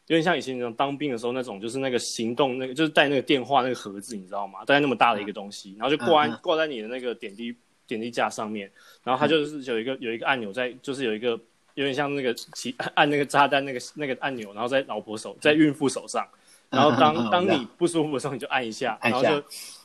[0.08, 4.64] 有点像以前那种当兵的时候那种，就是那个行动那个，就是带那个电话那个盒子，你知道吗？
[4.64, 7.54] 带那么大的一个东西，然后就挂挂在你的那个点滴
[7.86, 8.68] 点滴架上面，
[9.04, 11.38] 然后它就是有一个有一个按钮在，就是有一个
[11.74, 16.26] 有点像那个起按那个炸弹那个那个按钮，然后在老婆手在孕妇手上，
[16.70, 19.42] 然后当当你不舒服的时候你就按一下，然后就。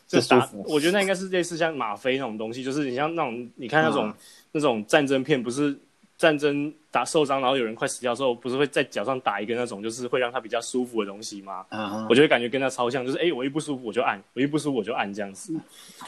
[0.08, 4.14] 就打，我觉得那应该是类似像吗啡那种东西，就是你像那种，你看那种、嗯、
[4.54, 5.78] 那种战争片，不是
[6.18, 11.66] 战争打受伤，然后有人快死掉的时候，不是会在脚上打一个那种，就是会让他比较舒服的东西吗？
[11.70, 15.54] 嗯，我就会感觉跟他超像，就是哎、欸，我一不舒服我就按，我一不舒服我就按这样子，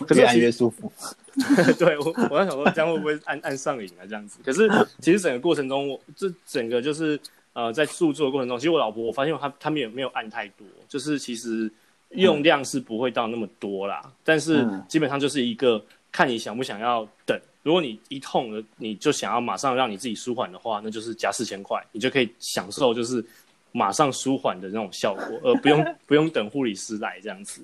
[0.08, 0.92] 可是越按越舒服。
[1.78, 4.02] 对我，我在想说这样会不会按按上瘾啊？
[4.08, 4.68] 这样子，可是
[5.00, 7.20] 其实整个过程中，我这整个就是
[7.54, 11.72] 呃在诉做的过程中，其实我老婆我发现她她们也没有按太多，就是其实。
[12.14, 15.80] 用量是不会到那么多啦，嗯、但是基本上就是一个
[16.12, 17.40] 看你想不想要等。
[17.62, 23.24] 如果你一痛了，你就想要马上让你自己舒缓的话，那就是加四千块，你就可以享受就是
[23.72, 27.62] 马上舒缓的那种效果，而不用 不用等护理师来这样子。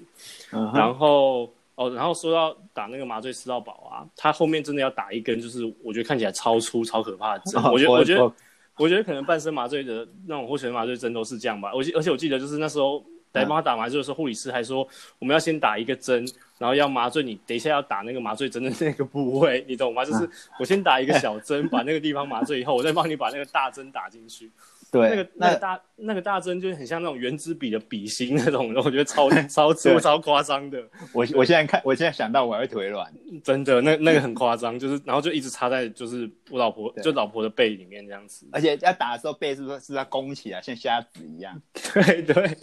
[0.51, 7.63] 嗯、然后哦，然后说到打那个麻醉吃到饱啊，他后面真的要打一根，就是我觉得看起来超粗超可怕的针。
[7.63, 8.33] 我觉得我觉得
[8.77, 11.73] 我觉得可能半身麻醉的那种或全麻醉针都是这样吧。
[11.73, 13.03] 我而且我记得就是那时候。
[13.35, 14.87] 来帮他打麻醉的时候，护理师还说
[15.19, 16.25] 我们要先打一个针，
[16.57, 20.05] 然后要麻醉你，等一下要打那个麻醉针的那个部位，你懂吗？
[20.05, 24.51] 就是我先打一个小针，把那个地方麻醉以后，我再帮你把那个大针打进去。
[24.91, 30.81] 对，那个那个大那个大针就很像那种原子笔的笔芯那种，我觉得超超粗超夸张的。
[31.11, 33.11] 我我现在看，我现在想到我还会腿软，
[33.43, 41.59] 真的，那那个很夸张，就是然后就一直插在就是我老婆就老婆的背里面这样子，而且要打的时候背是不是是要弓起来，像虾子一样？
[41.73, 42.57] 对对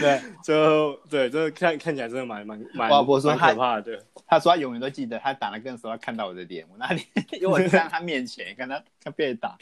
[0.00, 2.90] 对，就对，这看看起来真的蛮蛮蛮。
[2.90, 7.02] 我老婆说可怕的，他说他永远都记得他打那个的时候要看到我的脸，我那里
[7.40, 9.56] 因为我站在他面前看他 他被打，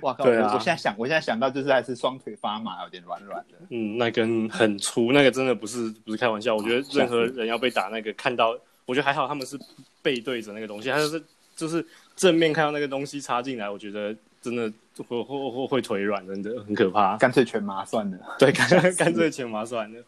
[0.00, 0.24] 哇靠！
[0.24, 3.56] 我现在想我现在想到就是还是双腿发麻，有点软软的。
[3.70, 6.54] 嗯，那根很粗，那个真的不是不是开玩笑。
[6.54, 9.58] 我觉得任何人要被打，那个看到，我觉得还好，他们是
[10.02, 11.22] 背对着那个东西，他就是
[11.54, 14.72] 就是正面看到那个东西插进来，我觉得真的
[15.08, 17.16] 会会会会腿软，真的很可怕。
[17.16, 18.18] 干脆全麻算了。
[18.38, 20.00] 对，干干脆全麻算了。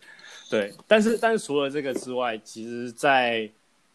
[0.51, 3.49] 对，但是但是除了这个之外，其实，在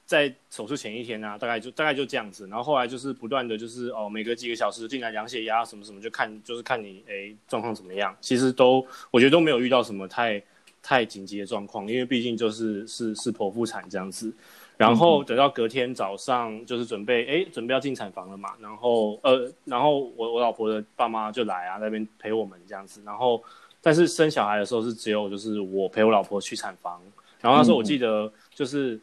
[0.06, 8.14] 在手术前一天呢、啊，大概就大概就这样子，然后后来就是不断的就是哦，每隔几个小时进来量血压什么什么，就看就是看你诶状况怎么样。
[8.20, 10.42] 其实都我觉得都没有遇到什么太
[10.82, 14.34] 太紧急的状况，因为毕竟就是是是剖腹产这样子。
[14.80, 23.00] 然后等到隔天早上就是准备诶准备要进产房了嘛，然后呃然后我我老婆的爸妈就来啊那边陪我们这样子。
[23.06, 23.44] 然后
[23.82, 27.00] 但是生小孩的时候是只有就是我陪我老婆去产房，
[27.40, 29.00] 然后那时候我记得就是。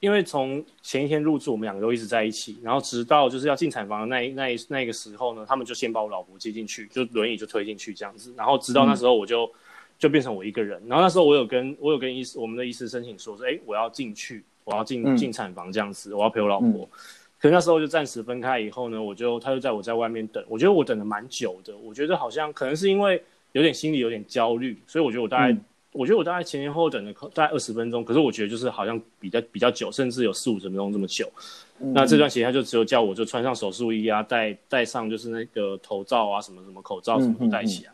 [0.00, 9.50] 因为从前一天入住，我们两个都一直在一起，然后直到就是要进产房的那一那一那个时候呢，他们就先把我老婆接进去，就轮椅就推进去这样子，然后直到那时候我就、嗯、
[9.98, 16.88] 就变成我一个人，然后那时候我有跟我有跟医师我们的医师申请说说，哎，我要进去，我要进进产房这样子，我要陪我老婆，嗯、
[17.40, 25.52] 可是那时候就暂时分开以后呢，我就他就在我在外面等，我觉得我等了蛮久的，我觉得好像可能是因为有点心里有点焦虑，所以我觉得我大概。
[25.52, 31.28] 嗯我觉得我大概前前后后等了大概二十分钟，可是我觉得就是好像比较比较久，甚至有四五十分钟这么久。
[31.80, 37.92] 嗯、那这段时间他就只有叫我就穿上手术衣啊，戴戴上就是那个头罩啊，什么什么口罩什么都戴起来。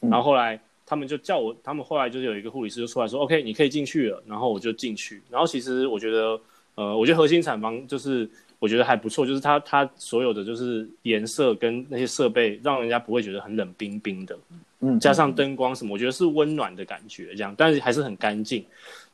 [0.00, 0.58] 然后后来
[0.92, 5.22] 他们就叫我，他们后来就是有一个护理师就出来说、嗯、：“OK，你可以进去了。”然后我就进去。
[5.30, 6.38] 然后其实我觉得，
[6.74, 8.28] 呃，我觉得核心产房就是
[8.58, 14.38] 我觉得还不错，就是它它所有的就是颜色跟那些设备，让人家不会觉得很冷冰冰的。
[14.80, 18.62] 嗯，加上灯光什么，我觉得是温暖的感觉，这样，但是还是很干净。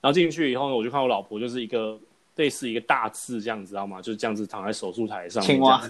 [0.01, 1.97] 然后进去以后呢，我就看我老婆就是一个
[2.35, 4.03] 类似一个大字这样子，知道吗？
[4.03, 5.81] 就是这样子躺在手术台上，青蛙，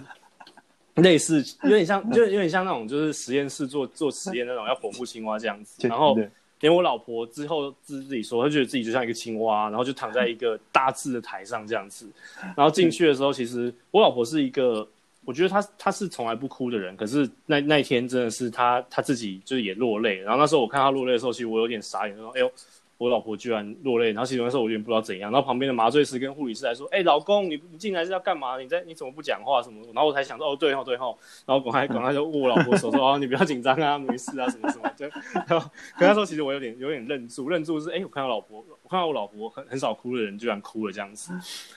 [1.03, 5.87] 类似有点像，就有点像那种就是实验室做做实验那种要剖腹青蛙这样子。
[5.89, 6.17] 然后，
[6.61, 12.09] 连我老婆之后自自己说，她觉得自己就像一个青蛙，然后就躺在一个大字的台上这样子。
[12.57, 14.87] 然后进去的时候，其实我老婆是一个，
[15.25, 20.17] 我觉得她她是从来不哭的人，可是那那一天真的是她她自己就是也落泪。
[20.17, 22.51] 然后那时候我看她落泪的时候，其实我有点傻眼，说：“哎呦。”
[22.99, 28.59] 我老婆居然落泪，然后其实那时候我有点不知道怎样，然后旁边的麻醉师跟护理师还说：“哎、欸，老公，你你进来是要干嘛？
[28.61, 35.07] 你在你怎么不讲话什么？”然后我才想到：“哦，对哦，对哦。”然后赶快赶快就握我老婆手说：“哦，你不要紧张啊，没事啊，什么什么。”就
[35.49, 41.33] 然后跟他说：“其实我有点有点愣住，愣住是哎、欸，我看到老婆，我看到我老婆很很少哭的人居然哭了这样子。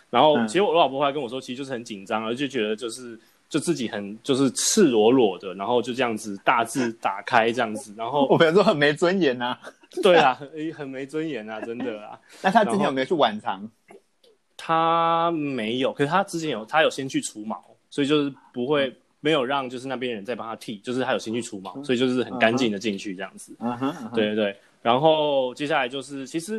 [0.10, 9.56] 然后其实我老婆后来跟我说，其实就是很紧张，而就觉得就是就自己很就是赤裸裸的，然后就这样子大字打开这样子，然后我朋友说很没尊严呐。
[10.02, 10.40] 对啊，
[10.74, 12.18] 很没尊严啊，真的啊。
[12.42, 13.70] 那他之前有没有去晚场？
[14.56, 23.54] 他没有，可是他之前有，他有先去除毛，所以就是不会、嗯、没有让就是那边人再帮他剃，就是他有先去除毛，嗯、所以就是很干净的进去这样子。
[23.60, 24.56] 嗯哼，对对对。
[24.82, 26.56] 然后接下来就是，其实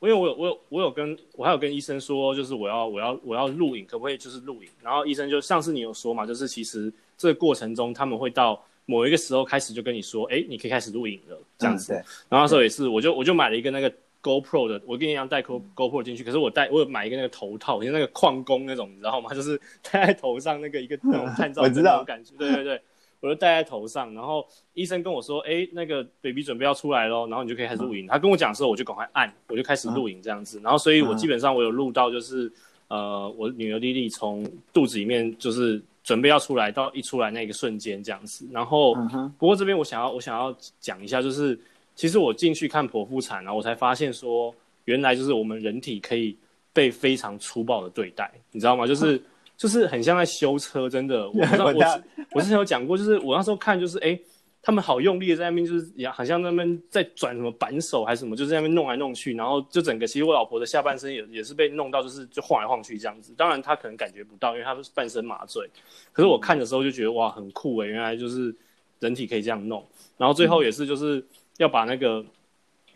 [0.00, 4.68] 因为我有我有我有跟我还有跟医生说，就是我要我要我要录影，可不可以就是录影？
[4.82, 8.60] 然后医生就上次你有说嘛，就是其实这个过程中他们会到。
[8.84, 11.92] 某一个时候开始就跟你说，哎、欸，你可以开始录影了，这样子。
[11.92, 13.90] 嗯、然后那时候也是，我就我就买了一个那个
[14.20, 19.32] GoPro 的，我跟你一样带 Go GoPro 进去，可是我带我有买一个那个头套，像那个矿工那种，你知道吗？
[19.32, 19.56] 就是
[19.90, 22.32] 戴在头上那个一个那种 探照灯那种感觉。
[22.36, 22.82] 对对对，
[23.20, 24.12] 我就戴在头上。
[24.14, 28.06] 然后医生跟我说，哎、欸，那个 baby 准备要出来咯，然后你就可以开始录影。
[28.06, 30.60] 嗯、他跟我讲的时候，我就赶快按，我就开始录影这样子。
[30.62, 32.50] 然后所以我基本上我有录到，就是
[32.88, 35.80] 呃，我女儿莉莉从肚子里面就是。
[36.04, 38.94] 准备要出来，到一出来那个瞬间这样子，然后，
[39.38, 41.58] 不过这边我想要我想要讲一下，就是
[41.94, 46.36] 其实我进去看剖腹产，然后我才发现说，原来就是我们人体可以
[46.72, 48.86] 被非常粗暴的对待，你知道吗？
[48.86, 49.22] 就是
[49.56, 54.08] 就是很像在修车，真的，我不知道 我我之前有讲过，就是我那时候看就是哎。
[54.08, 54.20] 欸
[54.62, 63.34] 他们好用力的在那边，就是也好像那边在转什么扳手还是什么，就是在那边弄来弄去，然后就整个其实我老婆的下半身也也是被弄到，就是就晃来晃去这样子。
[63.36, 65.68] 当然她可能感觉不到，因为她是半身麻醉。
[66.12, 68.54] 可是我看的时候就觉得哇，很酷诶，原来就是
[69.00, 69.84] 人体可以这样弄。
[70.16, 71.24] 然后最后也是就是
[71.58, 72.24] 要把那个。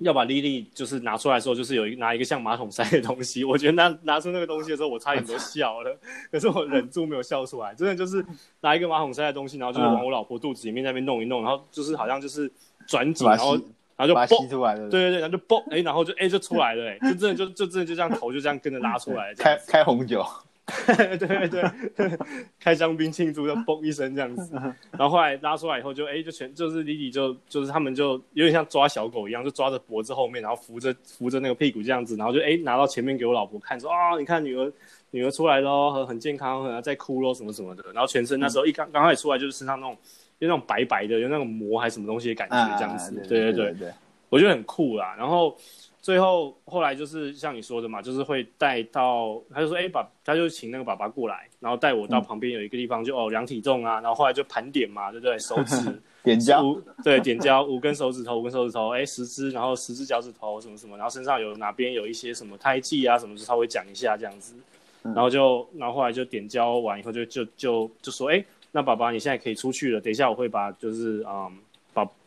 [0.00, 3.44] 要把莉莉就是拿出来的时候，就是有一拿一个像马桶塞的东西。
[3.44, 5.98] 我觉得拿拿出那个东西的时候，我差点都笑了，
[6.30, 7.74] 可是我忍住没有笑出来。
[7.74, 8.24] 真的就是
[8.61, 12.50] 拿一个马桶塞的东西，然后就是往我老婆肚子里面那边弄一弄，然后就是好像就是
[12.87, 13.54] 转紧，然后
[13.96, 14.90] 然后就吸出来了。
[14.90, 20.24] 对对对，然后就嘣，哎，然后就哎就出来了，哎，就真的就就真的就这样头就这样跟着拉出来， 开开红酒。
[20.87, 21.16] 对
[21.48, 22.18] 对对，
[22.59, 24.52] 开香槟庆祝，就嘣一声这样子，
[24.90, 34.72] 然后后来拉出来以后就，就哎就全就是莉莉就就是他们就有点像抓小狗一样，就抓着脖子后面，然后扶着扶着那个屁股这样子，然后就哎拿到前面给我老婆看，说啊、哦、你看女儿
[35.12, 39.96] 女儿出来喽，很很健康，可能在哭喽什么什么的，然后全身那时候一刚刚开始出来就是身上那种
[40.40, 43.52] 有那种白白的有那种膜还是什么东西的感觉这样子，对。
[43.52, 43.92] 对对对，
[44.29, 45.57] 我觉得很酷啦，然后。
[46.06, 55.36] 最后后来就是像你说的嘛，就是会带到，他就说，哎、欸，把他就请那个爸爸过来，然后带我到旁边有一个地方就，就、嗯、哦量体重啊，然后后来就盘点嘛，对不对？
[55.40, 56.62] 手指 点胶，
[57.02, 64.54] 对，点胶五根手指头，五根手指头，哎、欸，十只，然后十只脚趾头什么什么，然后身上有哪边有一些什么胎记啊什么，就稍微讲一下这样子，
[65.02, 71.50] 然后就然后后来就点胶完以后就就就就说，哎、欸，那爸爸你现在可以出去了，等一下我会把就是嗯。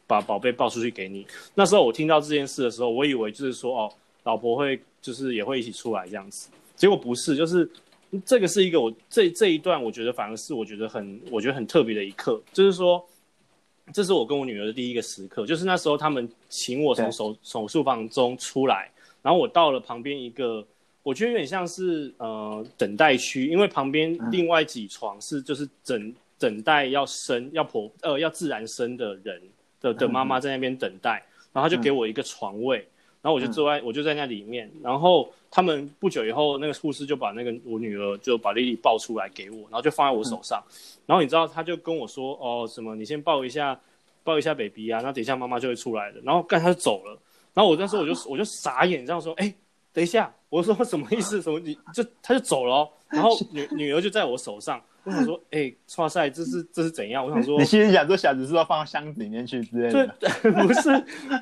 [0.10, 1.24] 把宝贝抱出去给你。
[1.54, 3.94] 那时候我听到这件事的时候，我以为就是说，哦，
[4.24, 6.50] 老婆会就是也会一起出来这样子。
[6.76, 7.70] 结果不是，就是
[8.26, 12.42] 这个是一个我这这一段，我觉得反而是我觉得很我觉得很特别的一刻。
[12.52, 13.06] 就是说，
[13.94, 15.46] 这是我跟我女儿的第一个时刻。
[15.46, 18.90] 就是那时候他们请我从手手术房中出来，
[19.22, 20.66] 然后我到了旁边一个，
[21.04, 29.40] 我觉得有点像是呃等待区，因为旁边另外几床是就是等等待要生要剖呃要自然生的人。
[29.82, 32.78] 的的妈妈在那边等待，然后他就给我一个床位，
[33.22, 40.64] 然后我就坐在我就在那里面，然后他们不久以后那个护士就把那个我女儿就把丽丽抱出来给我，然后就放在我手上，
[41.06, 43.80] 然后你知道他就跟我说哦什么你先抱一下
[44.24, 47.18] 抱一下 baby 啊，那等一下妈妈就会出来的，然后干他就走了，
[47.54, 49.54] 然后我那时候我就我就傻眼这样说，哎
[49.92, 51.42] 等一下，我说什么意思？
[51.42, 54.82] 什么你就他就走了哦，然后女女儿就在我手上。
[55.04, 57.26] 我想说，哎、欸，哇塞，这是这是怎样？
[57.26, 60.16] 我想说，你心里想说，小子是要放到箱子里面去之类的。
[60.20, 60.90] 对， 不是，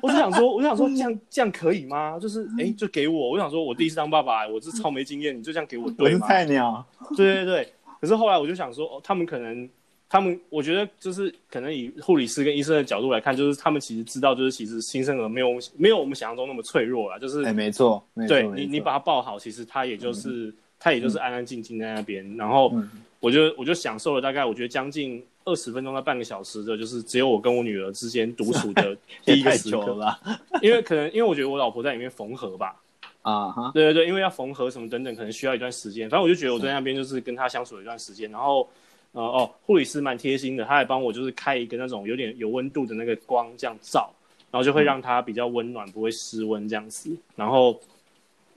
[0.02, 2.18] 我是想说，我想说，这样这样可以吗？
[2.18, 3.30] 就是，哎、欸，就给我。
[3.30, 6.26] 我想说，我第一次当爸爸，我是超没经验，你就这样给我，对吗？
[6.26, 6.84] 菜鸟。
[7.16, 7.72] 对对对。
[8.00, 9.68] 可是后来我就想说，哦，他们可能，
[10.08, 17.18] 他们，我觉得就是可能以护理师跟医生的角度来看，就是他们其实知道，就是其实新生儿没有没有我们想象中那么脆弱啦。
[17.18, 20.46] 就是，哎、欸，没错，对你，你把他抱好，其实他也就是。
[20.46, 22.72] 嗯他也就是安安静静在那边，嗯、然后
[23.20, 30.20] 我就我就享受了大概我觉得将近二十分钟到半个小时的，就是只有我跟我女儿之间独处的 第一个时刻吧。
[30.62, 32.80] 因为可能因为我觉得我老婆在里面缝合吧，
[33.22, 36.08] 啊哈，对对对，因为要缝合什么等等，可能需要一段时间。
[36.08, 38.68] 反正我就觉得我在那边就是跟她相处了一段时间，然后
[39.12, 44.08] 呃哦，护理师蛮贴心的，他还帮我就是开一个那种有点有温度的那个光这样照，
[44.50, 47.80] 然后就会让她比较温暖，不会失温这样子，然后。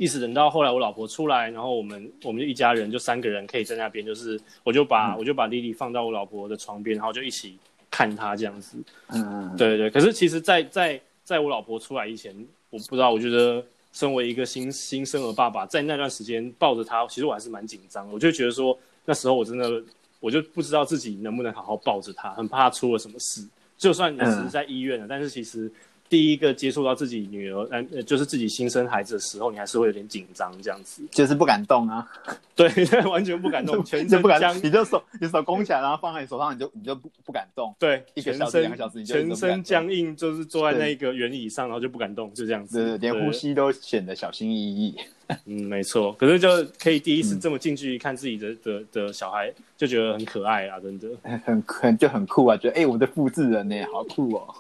[0.02, 7.56] 一直等到后来我老婆出来，然后我们我们就一家人就三个人可以在那边，就是我就把、嗯、我就把莉莉放到我老婆的床边，然后就一起
[7.92, 8.80] 看她这样子。
[9.10, 9.92] 嗯嗯，对对。
[9.92, 12.36] 可是其实在，在在在我老婆出来以前，
[12.72, 18.12] 我不知道，我觉得身为一个新新生儿爸爸，在那段时间抱着她，其实我还是蛮紧张。
[18.12, 18.76] 我就觉得说
[19.06, 19.84] 那时候我真的
[20.20, 23.48] 我就不知道自己能不能好好抱着她，很怕她出了什么事。
[23.78, 25.72] 就算你是在医院了，嗯、但是其实。
[26.12, 32.06] 第一个接触到自己女儿，呃，就是自己新生孩子的时候，你还是会有点紧张，这样子，就是不敢动啊。
[32.54, 32.70] 对，
[33.10, 37.74] 完全不敢动， 全身不敢僵，你就手，你手拱起来，然后放在你手上，你就你就不不敢动。
[37.80, 42.98] 对，一个小时、两个小时，你就全身僵硬，就是坐在那个轮椅上，然后就不敢动，就这样子。
[42.98, 44.94] 对，连呼吸都显得小心翼翼。
[45.46, 46.12] 嗯，没错。
[46.20, 51.08] 可是就可以第一次这么近距离看自己的的的小孩，就觉得很可爱啊，真的。
[51.46, 54.54] 很很就很酷啊，觉得哎，我的复制人呢，好酷哦。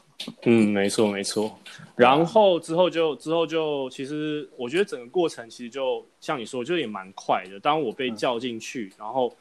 [0.43, 1.57] 嗯，没错没错，
[1.95, 7.59] 然后之后就之后就其实我觉得整个过程其实就像你说，就也蛮快的。
[7.59, 9.35] 当我被叫进去，嗯、然后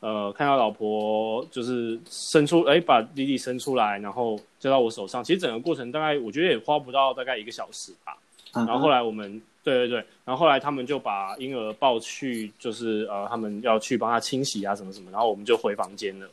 [0.00, 8.16] 呃看到老婆就是伸出哎把弟弟伸出来，然后交到我手上，其实整个过程大概我觉得也花不到大概一个小时吧。
[8.52, 16.28] 嗯、然后后来我们对对对，然后后来他们就把婴儿抱去，就是呃他们要去帮他清洗啊什么什么，然后我们就回房间了。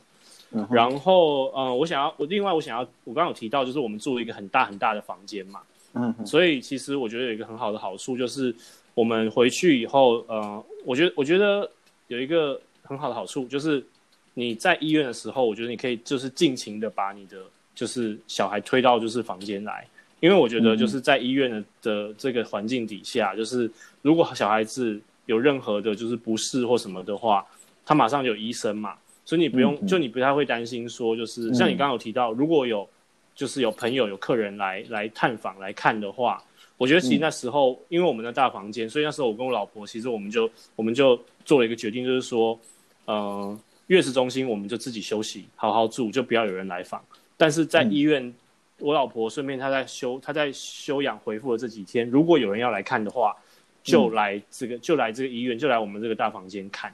[0.50, 5.60] 嗯、然后，呃，我想要，我另外我想要，我刚刚有提到，就是我们住了一个很大很大的房间嘛，
[5.92, 8.54] 嗯，所以其实我觉得有一个很好的好处，就是
[8.94, 11.70] 我们回去以后，呃，我觉得我觉得
[12.06, 13.84] 有一个很好的好处，就是
[14.32, 17.36] 你在医院的时候，我觉得你可以就是尽情的把你的
[17.74, 19.86] 就是小孩推到就是房间来，
[20.20, 23.70] 因为我觉得就是在医院的的这个环境底下，就是
[24.00, 27.44] 如果小孩子有任何的就是不适或什么的话，
[27.84, 28.94] 他马上有医生嘛。
[29.28, 32.88] 所以你不用，嗯嗯、就你不太会担心说，就是像你刚刚有提到，如果有，
[33.34, 36.42] 就是有朋友有客人来来探访来看的话，
[36.78, 42.58] 我觉得其实那时候，嗯、因为我们的大房间，所以那时候我跟我老婆，其实我们就我们就做了一个决定，就是说，
[43.04, 47.04] 呃，月子中心我们就自己休息，好好住，就不要有人来访。
[47.36, 48.34] 但是在医院，嗯、
[48.78, 53.36] 我老婆顺便她在休她在休养恢复的这几天，如果有人要来看的话，
[53.82, 56.90] 就来这个、嗯、就来这个医院，就来我们这个大房间看。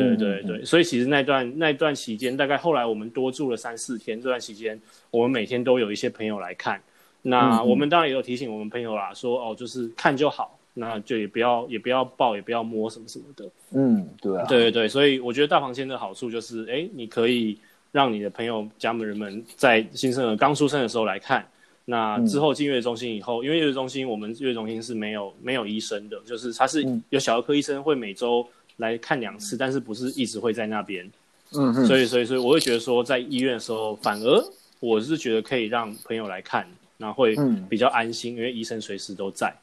[0.00, 4.18] 对对对，所以其实那段那段期间，大概后来我们多住了三四天。
[4.18, 4.80] 这段期间，
[5.10, 6.80] 我们每天都有一些朋友来看。
[7.20, 13.48] 那我们当然也有提醒我们朋友啦，说哦，就是看就好，那就也不要也不要抱，也不要摸什么什么的。
[13.72, 14.46] 嗯，对啊。
[14.46, 17.58] 对对对，所以我觉得大房间的好处就是，哎，你可以
[17.92, 21.46] 让你的朋友家人们在新生儿刚出生的时候来看。
[21.84, 28.46] 那之后进月子中心以后，因为月子中心我们月子中心是没有没有医生的，就是他是有小儿科医生会每周。
[28.82, 31.10] 来看两次，但是不是一直会在那边，
[31.54, 34.44] 嗯哼，所以所以所以我会觉得说，在医院的时候，反而
[34.80, 36.66] 我是觉得可以让朋友来看，
[36.98, 37.34] 那会
[37.70, 39.54] 比较安心，嗯、因为医生随时都在。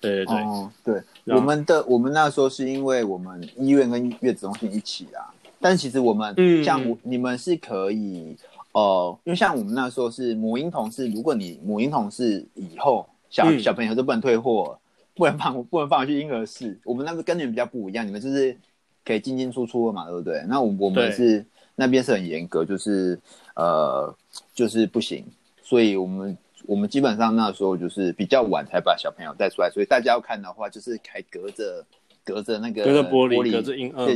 [0.00, 5.28] 对对对，哦、对，我们的我们那时候是因为我们医院跟月子中心一起啦，
[5.60, 8.34] 但其实我们、嗯、像你们是可以，
[8.72, 14.78] 哦、呃，因为像我们那时候是母婴同事，如果你母婴同事以后小、嗯、小朋友就不能退货。
[15.20, 16.80] 不能放，不能放去婴儿室。
[16.82, 18.56] 我们那个跟你们比较不一样，你们就是
[19.04, 20.42] 可以进进出出的嘛，对不对？
[20.48, 21.44] 那我我们是
[21.76, 23.20] 那边是很严格，就是
[23.54, 24.14] 呃，
[24.54, 25.22] 就是不行。
[25.62, 31.84] 所以我们我们基本上那时候就是比较晚才把小朋友带出来，所以大家要看的话，就是还隔着
[32.24, 34.06] 隔着那个隔着玻璃，隔着婴儿，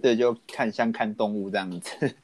[0.00, 2.14] 对，就看像看动物这样子。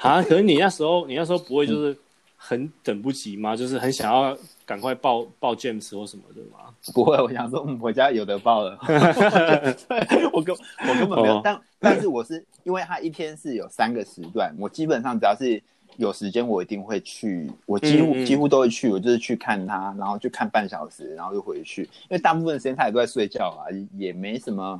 [0.00, 1.96] 啊，可是你那时候你那时候不会就是
[2.36, 3.54] 很等不及吗？
[3.54, 4.36] 就是很想要
[4.68, 6.74] 赶快报报 James 或什么的吗？
[6.92, 8.78] 不会，我想说，我家有的报了。
[10.30, 15.62] 我根我根本没有，哦、但但是我是因为他一天是有三个时段，我基本上只要是
[15.96, 21.84] 有时间，我一定会去，我几乎、嗯嗯、几乎都会去，我就是去看他，然后就看半小时，然后就回去。
[21.84, 24.78] 因为大部分的时间他也都在睡觉啊，也没什么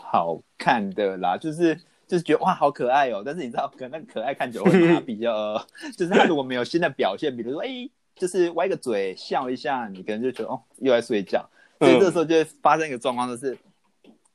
[0.00, 1.76] 好看的啦，就是
[2.08, 3.22] 就是觉得哇好可爱哦。
[3.24, 5.64] 但是你知道，可能那个可爱看久了，他比较
[5.96, 7.68] 就是他如果没有新的表现，比如说哎。
[7.68, 11.48] 欸就是歪个嘴笑一下，你可能就觉得哦，又在睡觉。
[11.78, 13.56] 所以这时候就会发生一个状况，就是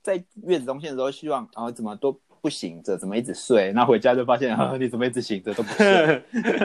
[0.01, 6.23] 在月子中心的时候，希望啊怎么都不醒着，怎么一直睡，那回家就发现啊你怎么一直醒着都不睡，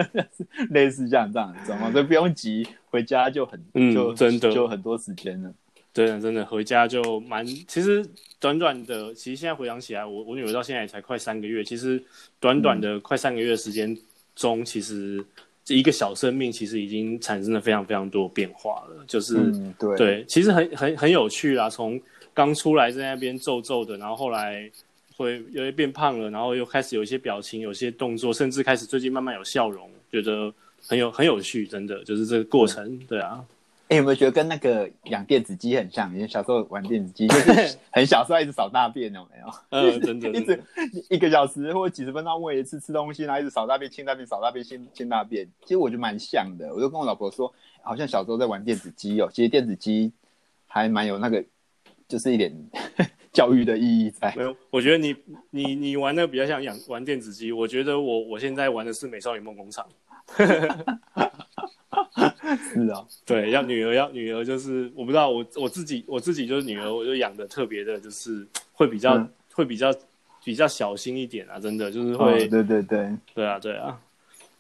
[0.71, 3.63] 类似这样这样的状况，所以不用急，回家就很
[3.95, 4.53] 就真的。
[4.53, 5.53] 就很多时间了。
[5.95, 8.03] 真的，真的回家就蛮，其实
[8.41, 12.03] 短短的，其实现在回想起来，我我女儿到现在也才快三个月，其实
[12.41, 13.95] 短短的快三个月的时间
[14.35, 15.23] 中，其实
[15.65, 22.01] 这一个小生命其实已经产生了非常非常多变化了，就是、嗯、对对，其实很很很有趣啦，从
[22.35, 24.69] 刚出来在那边皱皱的，然后后来
[25.17, 30.53] 会有些变胖了，然后又开始有一些表情，有些动作，甚至开始最近慢慢有笑容，觉得
[30.85, 33.45] 很有很有趣，真的就是这个过程，嗯、对啊。
[33.93, 36.11] 欸、有没有觉得跟那个养电子鸡很像？
[36.15, 39.53] 因为小时候玩电子鸡，就是 很小时候一直扫大便，有没有？
[39.69, 40.65] 嗯，真的， 一直
[41.11, 45.47] 一个小时或者几十分钟喂一次吃东西，然后一直扫大便、清大便、扫大便、清清大便。
[45.63, 46.73] 其实我觉得蛮像的。
[46.75, 49.29] 我就跟我老婆说，好像小时候在玩电子鸡哦。
[49.31, 50.11] 其实电子鸡
[50.67, 51.45] 还蛮有那个，
[52.09, 52.51] 就是一点
[53.31, 54.33] 教育的意义在。
[54.35, 55.15] 没有，我觉得你
[55.51, 57.53] 你你玩的比较像养玩电子鸡。
[57.53, 59.87] 我觉得我我现在玩的是美少女梦工厂。
[62.75, 69.95] 是啊，对，要女儿要女儿，就是我不知道我我自己我自己就是女儿，我就养的特别的，就是会比较、嗯、会比较
[70.43, 73.97] 比较小心一点啊，真的就是会，哦、对对对，对啊对啊，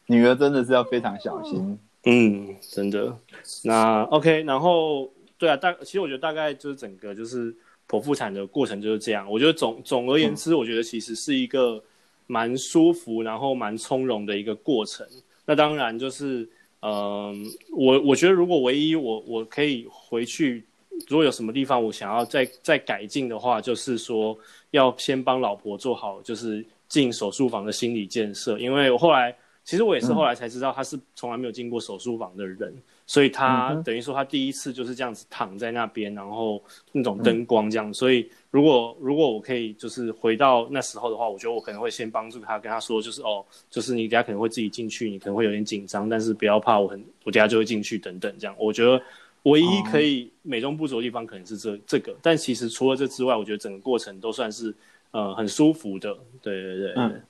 [0.06, 3.18] 女儿真的是要非常小心，嗯，真的。
[3.64, 7.52] 那 OK，然后对啊，大其实我觉得大概就是整个就是
[7.88, 11.82] 剖腹产的过程就是这样，我觉得总总而言之，我觉得其实是一个
[12.28, 15.04] 蛮舒服，然后蛮从容的一个过程。
[15.44, 16.48] 那当然就是。
[16.82, 20.64] 嗯，我我觉得如果唯一我我可以回去，
[21.08, 24.36] 如果有什么地方我想要再再改进的话，就是说
[24.72, 32.74] 要先帮老婆做好就是进手术房的心理建设，因为我后来其实我也是后来才知道她是从来没有进过手术房的人。
[33.12, 37.90] 所以他等于说他第一次就是这样子躺在那边，然后那种灯光这样。
[37.90, 48.56] 嗯、所以如果如果我可以就是回到那时候的话，我觉得我可能会先帮助他，跟他说就是哦，就是你等下可能会自己进去，你可能会有点紧张，但是不要怕，我很我等下就会进去等等这样。
[48.58, 48.98] 我觉得
[49.42, 54.74] 唯一可以美中不足的地方可能是这这个，但其实除了这之外，我觉得整个过程都算是
[55.10, 56.16] 呃很舒服的。
[56.40, 56.92] 对对对。
[56.96, 57.22] 嗯。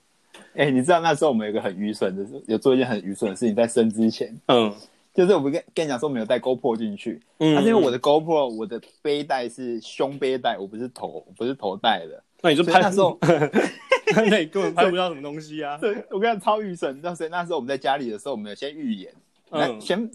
[0.53, 4.33] 哎、欸，你知道那时候我们有一个很愚蠢的，有做一件很愚蠢的事情，在生之前。
[4.45, 4.73] 嗯。
[5.13, 12.23] 就是我不跟跟你讲说没有带 GoPro 进去，嗯，但是因为我的 GoPro 我的背带是胸背带，我不是头，不是头带的。
[12.41, 13.17] 那你就拍那时候，
[14.15, 15.77] 那你根本拍不到什么东西啊。
[15.77, 19.13] 对，我跟你讲超预神，那所以那时候我们在家里的时候，我们有先预演。
[19.53, 20.09] 来，先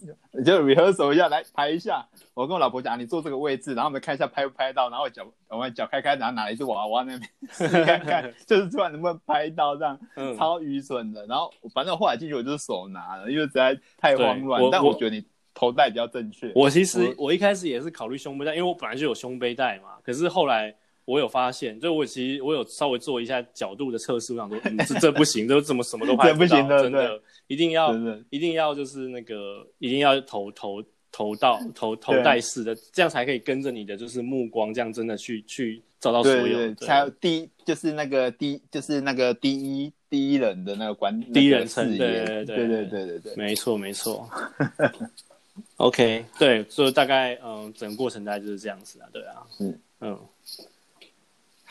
[0.45, 2.07] 就 rehearsal 一下，来拍一下。
[2.35, 4.91] 我跟我老婆讲，你坐这个位置，然后我们看一下拍不拍到。
[4.91, 11.27] 然后脚，我们脚开开，然后拿了一只娃娃那边试 看看，就是突然能不能拍到这样，嗯、超愚蠢的。
[11.27, 14.63] 然后反正后来进去我就是手拿了，因为实在太慌乱。
[14.63, 15.25] 我但我觉得你
[15.55, 16.53] 头戴比较正确。
[16.55, 19.99] 我其实，我一开始也是考虑胸背带，因为我本来就有胸背带嘛。
[20.03, 20.75] 可是后来。
[21.09, 27.95] 我有发现，就我其实我有稍微做一下角度的测试，我想说，嗯，这这不行，这怎么什么都拍不到，不行的，真的，一定要，
[28.29, 44.29] 一定要就是那个，一定要头头头到头头带式的，这样才可以跟着你的就是目光，这样真的去去找到所有，才有第一就是那个第就是那个第一第一人的那个观第一人称，对对对对对对对，没错没错。
[45.79, 50.19] OK，对，所以大概嗯，整个过程大概就是这样子啊，对啊，嗯嗯。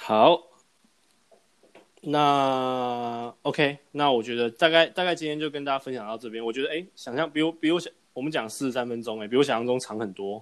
[0.08, 0.41] 好，
[1.99, 6.41] 那 OK，那我觉得大概大概今天就跟大家分享到这边。
[6.41, 10.41] 我觉得哎，想象比我比我想，我们讲四十三分钟，哎，比我想象中长很多。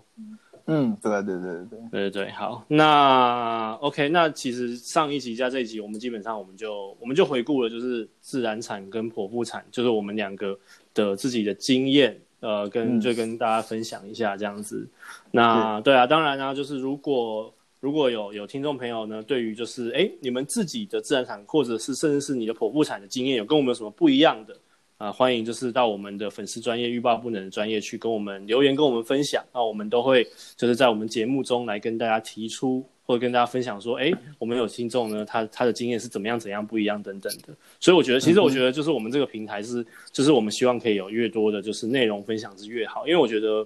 [0.67, 10.55] 嗯，对对对对对对对，好，那 OK，那其实上一集加这一集，我们基本上我们就我们就回顾了，就是自然产跟剖腹产，就是我们两个
[10.93, 14.87] 的自己的经验，呃，跟就跟大家分享一下这样子。
[14.87, 17.51] 嗯、那对啊，当然呢、啊，就是如果。
[17.85, 24.57] 如果有有听众朋友呢，对于就是哎，你们自己的自然产，或者是甚至是你的剖腹产的经验，有跟我们有什么不一样的
[24.97, 25.11] 啊？
[25.11, 29.45] 欢迎就是到我们的粉丝专业欲罢不能的专业去跟我们留言，跟我们分享。
[29.53, 30.27] 那我们都会
[30.57, 37.55] 就是在我们节目中来跟大家提出，或者跟大家分享说，哎，我们有听众呢，他他的经验是怎么样怎样不一样等等的。
[37.79, 43.63] 所以我觉得，其实我觉得就是我们这个平台是，就是我们希望可以有越多的，就是内容分享是越好，因为我觉得。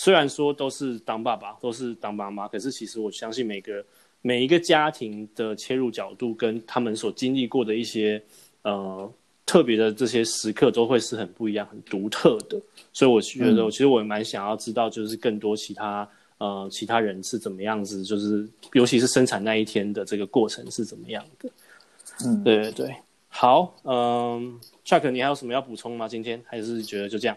[0.00, 3.84] 虽然说都是当爸爸，都是当妈妈，可是其实我相信每个
[4.22, 8.22] 每一个家庭的切入角度跟他们所经历过的一些
[8.62, 9.12] 呃
[9.44, 12.56] 特别的这些时刻都会是很不一样、很独特的。
[12.92, 21.50] 所以我觉得，其实我也蛮想要知道，就是更多其他呃其他人是怎么样子，就是尤其是生产那一天的这个过程是怎么样的。
[22.24, 22.96] 嗯，对对对，
[23.26, 26.06] 好，嗯，Chuck，你还有什么要补充吗？
[26.06, 27.36] 今天还是觉得就这样？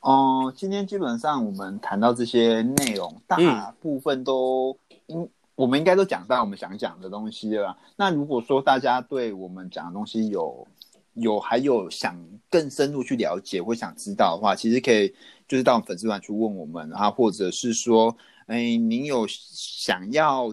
[0.00, 4.76] 哦、呃，今天基本上我们谈到这些内容，大部分都
[5.06, 7.76] 应、嗯、我们应该都讲到我们想讲的东西了。
[7.96, 10.66] 那如果说大家对我们讲的东西有
[11.14, 15.14] 有还有想更深入去了解或想知道的话，其实可以
[15.46, 20.50] 就是到粉丝团去问我们啊，或者是说哎，您有想要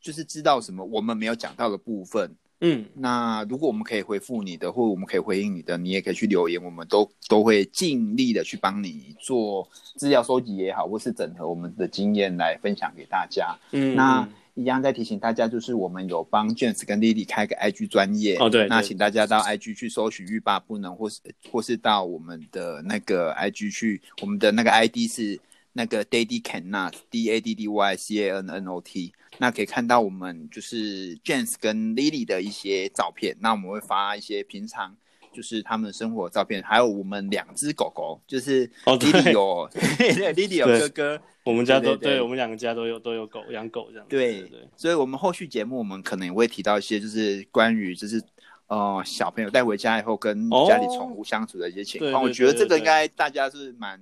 [0.00, 2.34] 就是知道什么我们没有讲到的部分？
[2.60, 13.56] 嗯，那如果我们可以回复你的，或者我们可以回应你的，你也可以去留言，我们都都会尽力的去帮你做资料收集也好，或是整合我们的经验来分享给大家。
[13.72, 21.20] 嗯，那一样再提醒大家，就是我们有帮 James 跟 Lily 开个 IG 专业哦，对，那请大家到 IG 去搜寻欲罢不能，或是
[21.52, 25.38] 或是到我们的那个 IG 去，我们的那个 ID 是
[25.76, 29.12] 那个 Daddy Cannot D A D D Y C A N N O T。
[29.38, 34.96] 那可以看到我们就是 James 跟 Lily 的一些照片，那我们会发一些平常
[35.30, 39.68] 就是他们生活照片，还有我们两只狗狗，就是 Lily 有
[40.32, 44.16] Lily 有哥哥，我们家都对，我们两个家都有都有狗养狗这样子。
[44.16, 48.22] 对所以我们后续节目我们可能也会提到一些就是关于就是
[48.68, 54.00] 呃小朋友带回家以后跟家里宠物相处的一些情况，哦，我觉得这个应该大家是蛮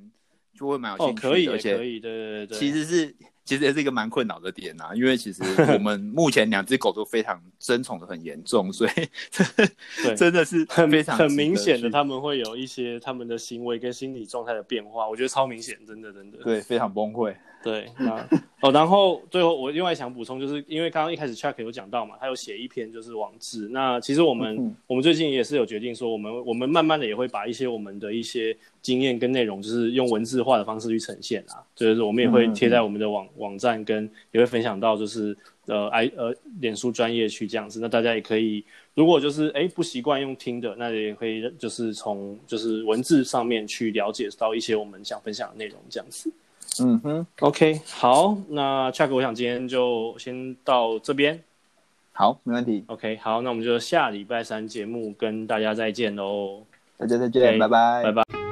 [0.59, 3.14] 就会蛮有兴趣的，哦，可以而且可以，对对对，其实是。
[3.46, 5.42] 其实也是一个蛮困扰的点呐，因为其实
[5.74, 8.90] 我们 目前两只狗都非常争宠的很严重，所以
[10.02, 17.34] 对真的是很非常很明显的，他们会有一些他们的行为跟心理状态的变化，我觉得超明显，真的真的，对，非常崩溃。
[17.65, 18.29] 对，那
[18.61, 23.69] 哦，然后最后我另外想补充，就是因为刚刚一开始 Chuck 有讲到嘛，他有写一篇就是网志。
[23.71, 31.65] 那其实我们、嗯、我们最近也是有决定说，我们我们慢慢的也会把一些我们的一些经验跟内容，就是用文字化的方式去呈现啊。
[31.75, 35.35] 就是我们也会贴在我们的网、嗯、网站，跟也会分享到就是
[35.65, 37.81] 呃 i 呃脸书专业去这样子。
[37.81, 38.62] 那大家也可以，
[38.93, 46.31] 如果就是哎不习惯用听的，那也可以就是从就是文字上面去了解到一些我们想分享的内容这样子。
[46.81, 51.41] 嗯哼，OK，好，那 Chuck，我想今天就先到这边。
[52.12, 52.85] 好，没问题。
[52.89, 56.62] OK，好，那我们就下礼拜三节目跟大家再见喽。
[56.97, 58.43] 大家再见拜拜，拜拜。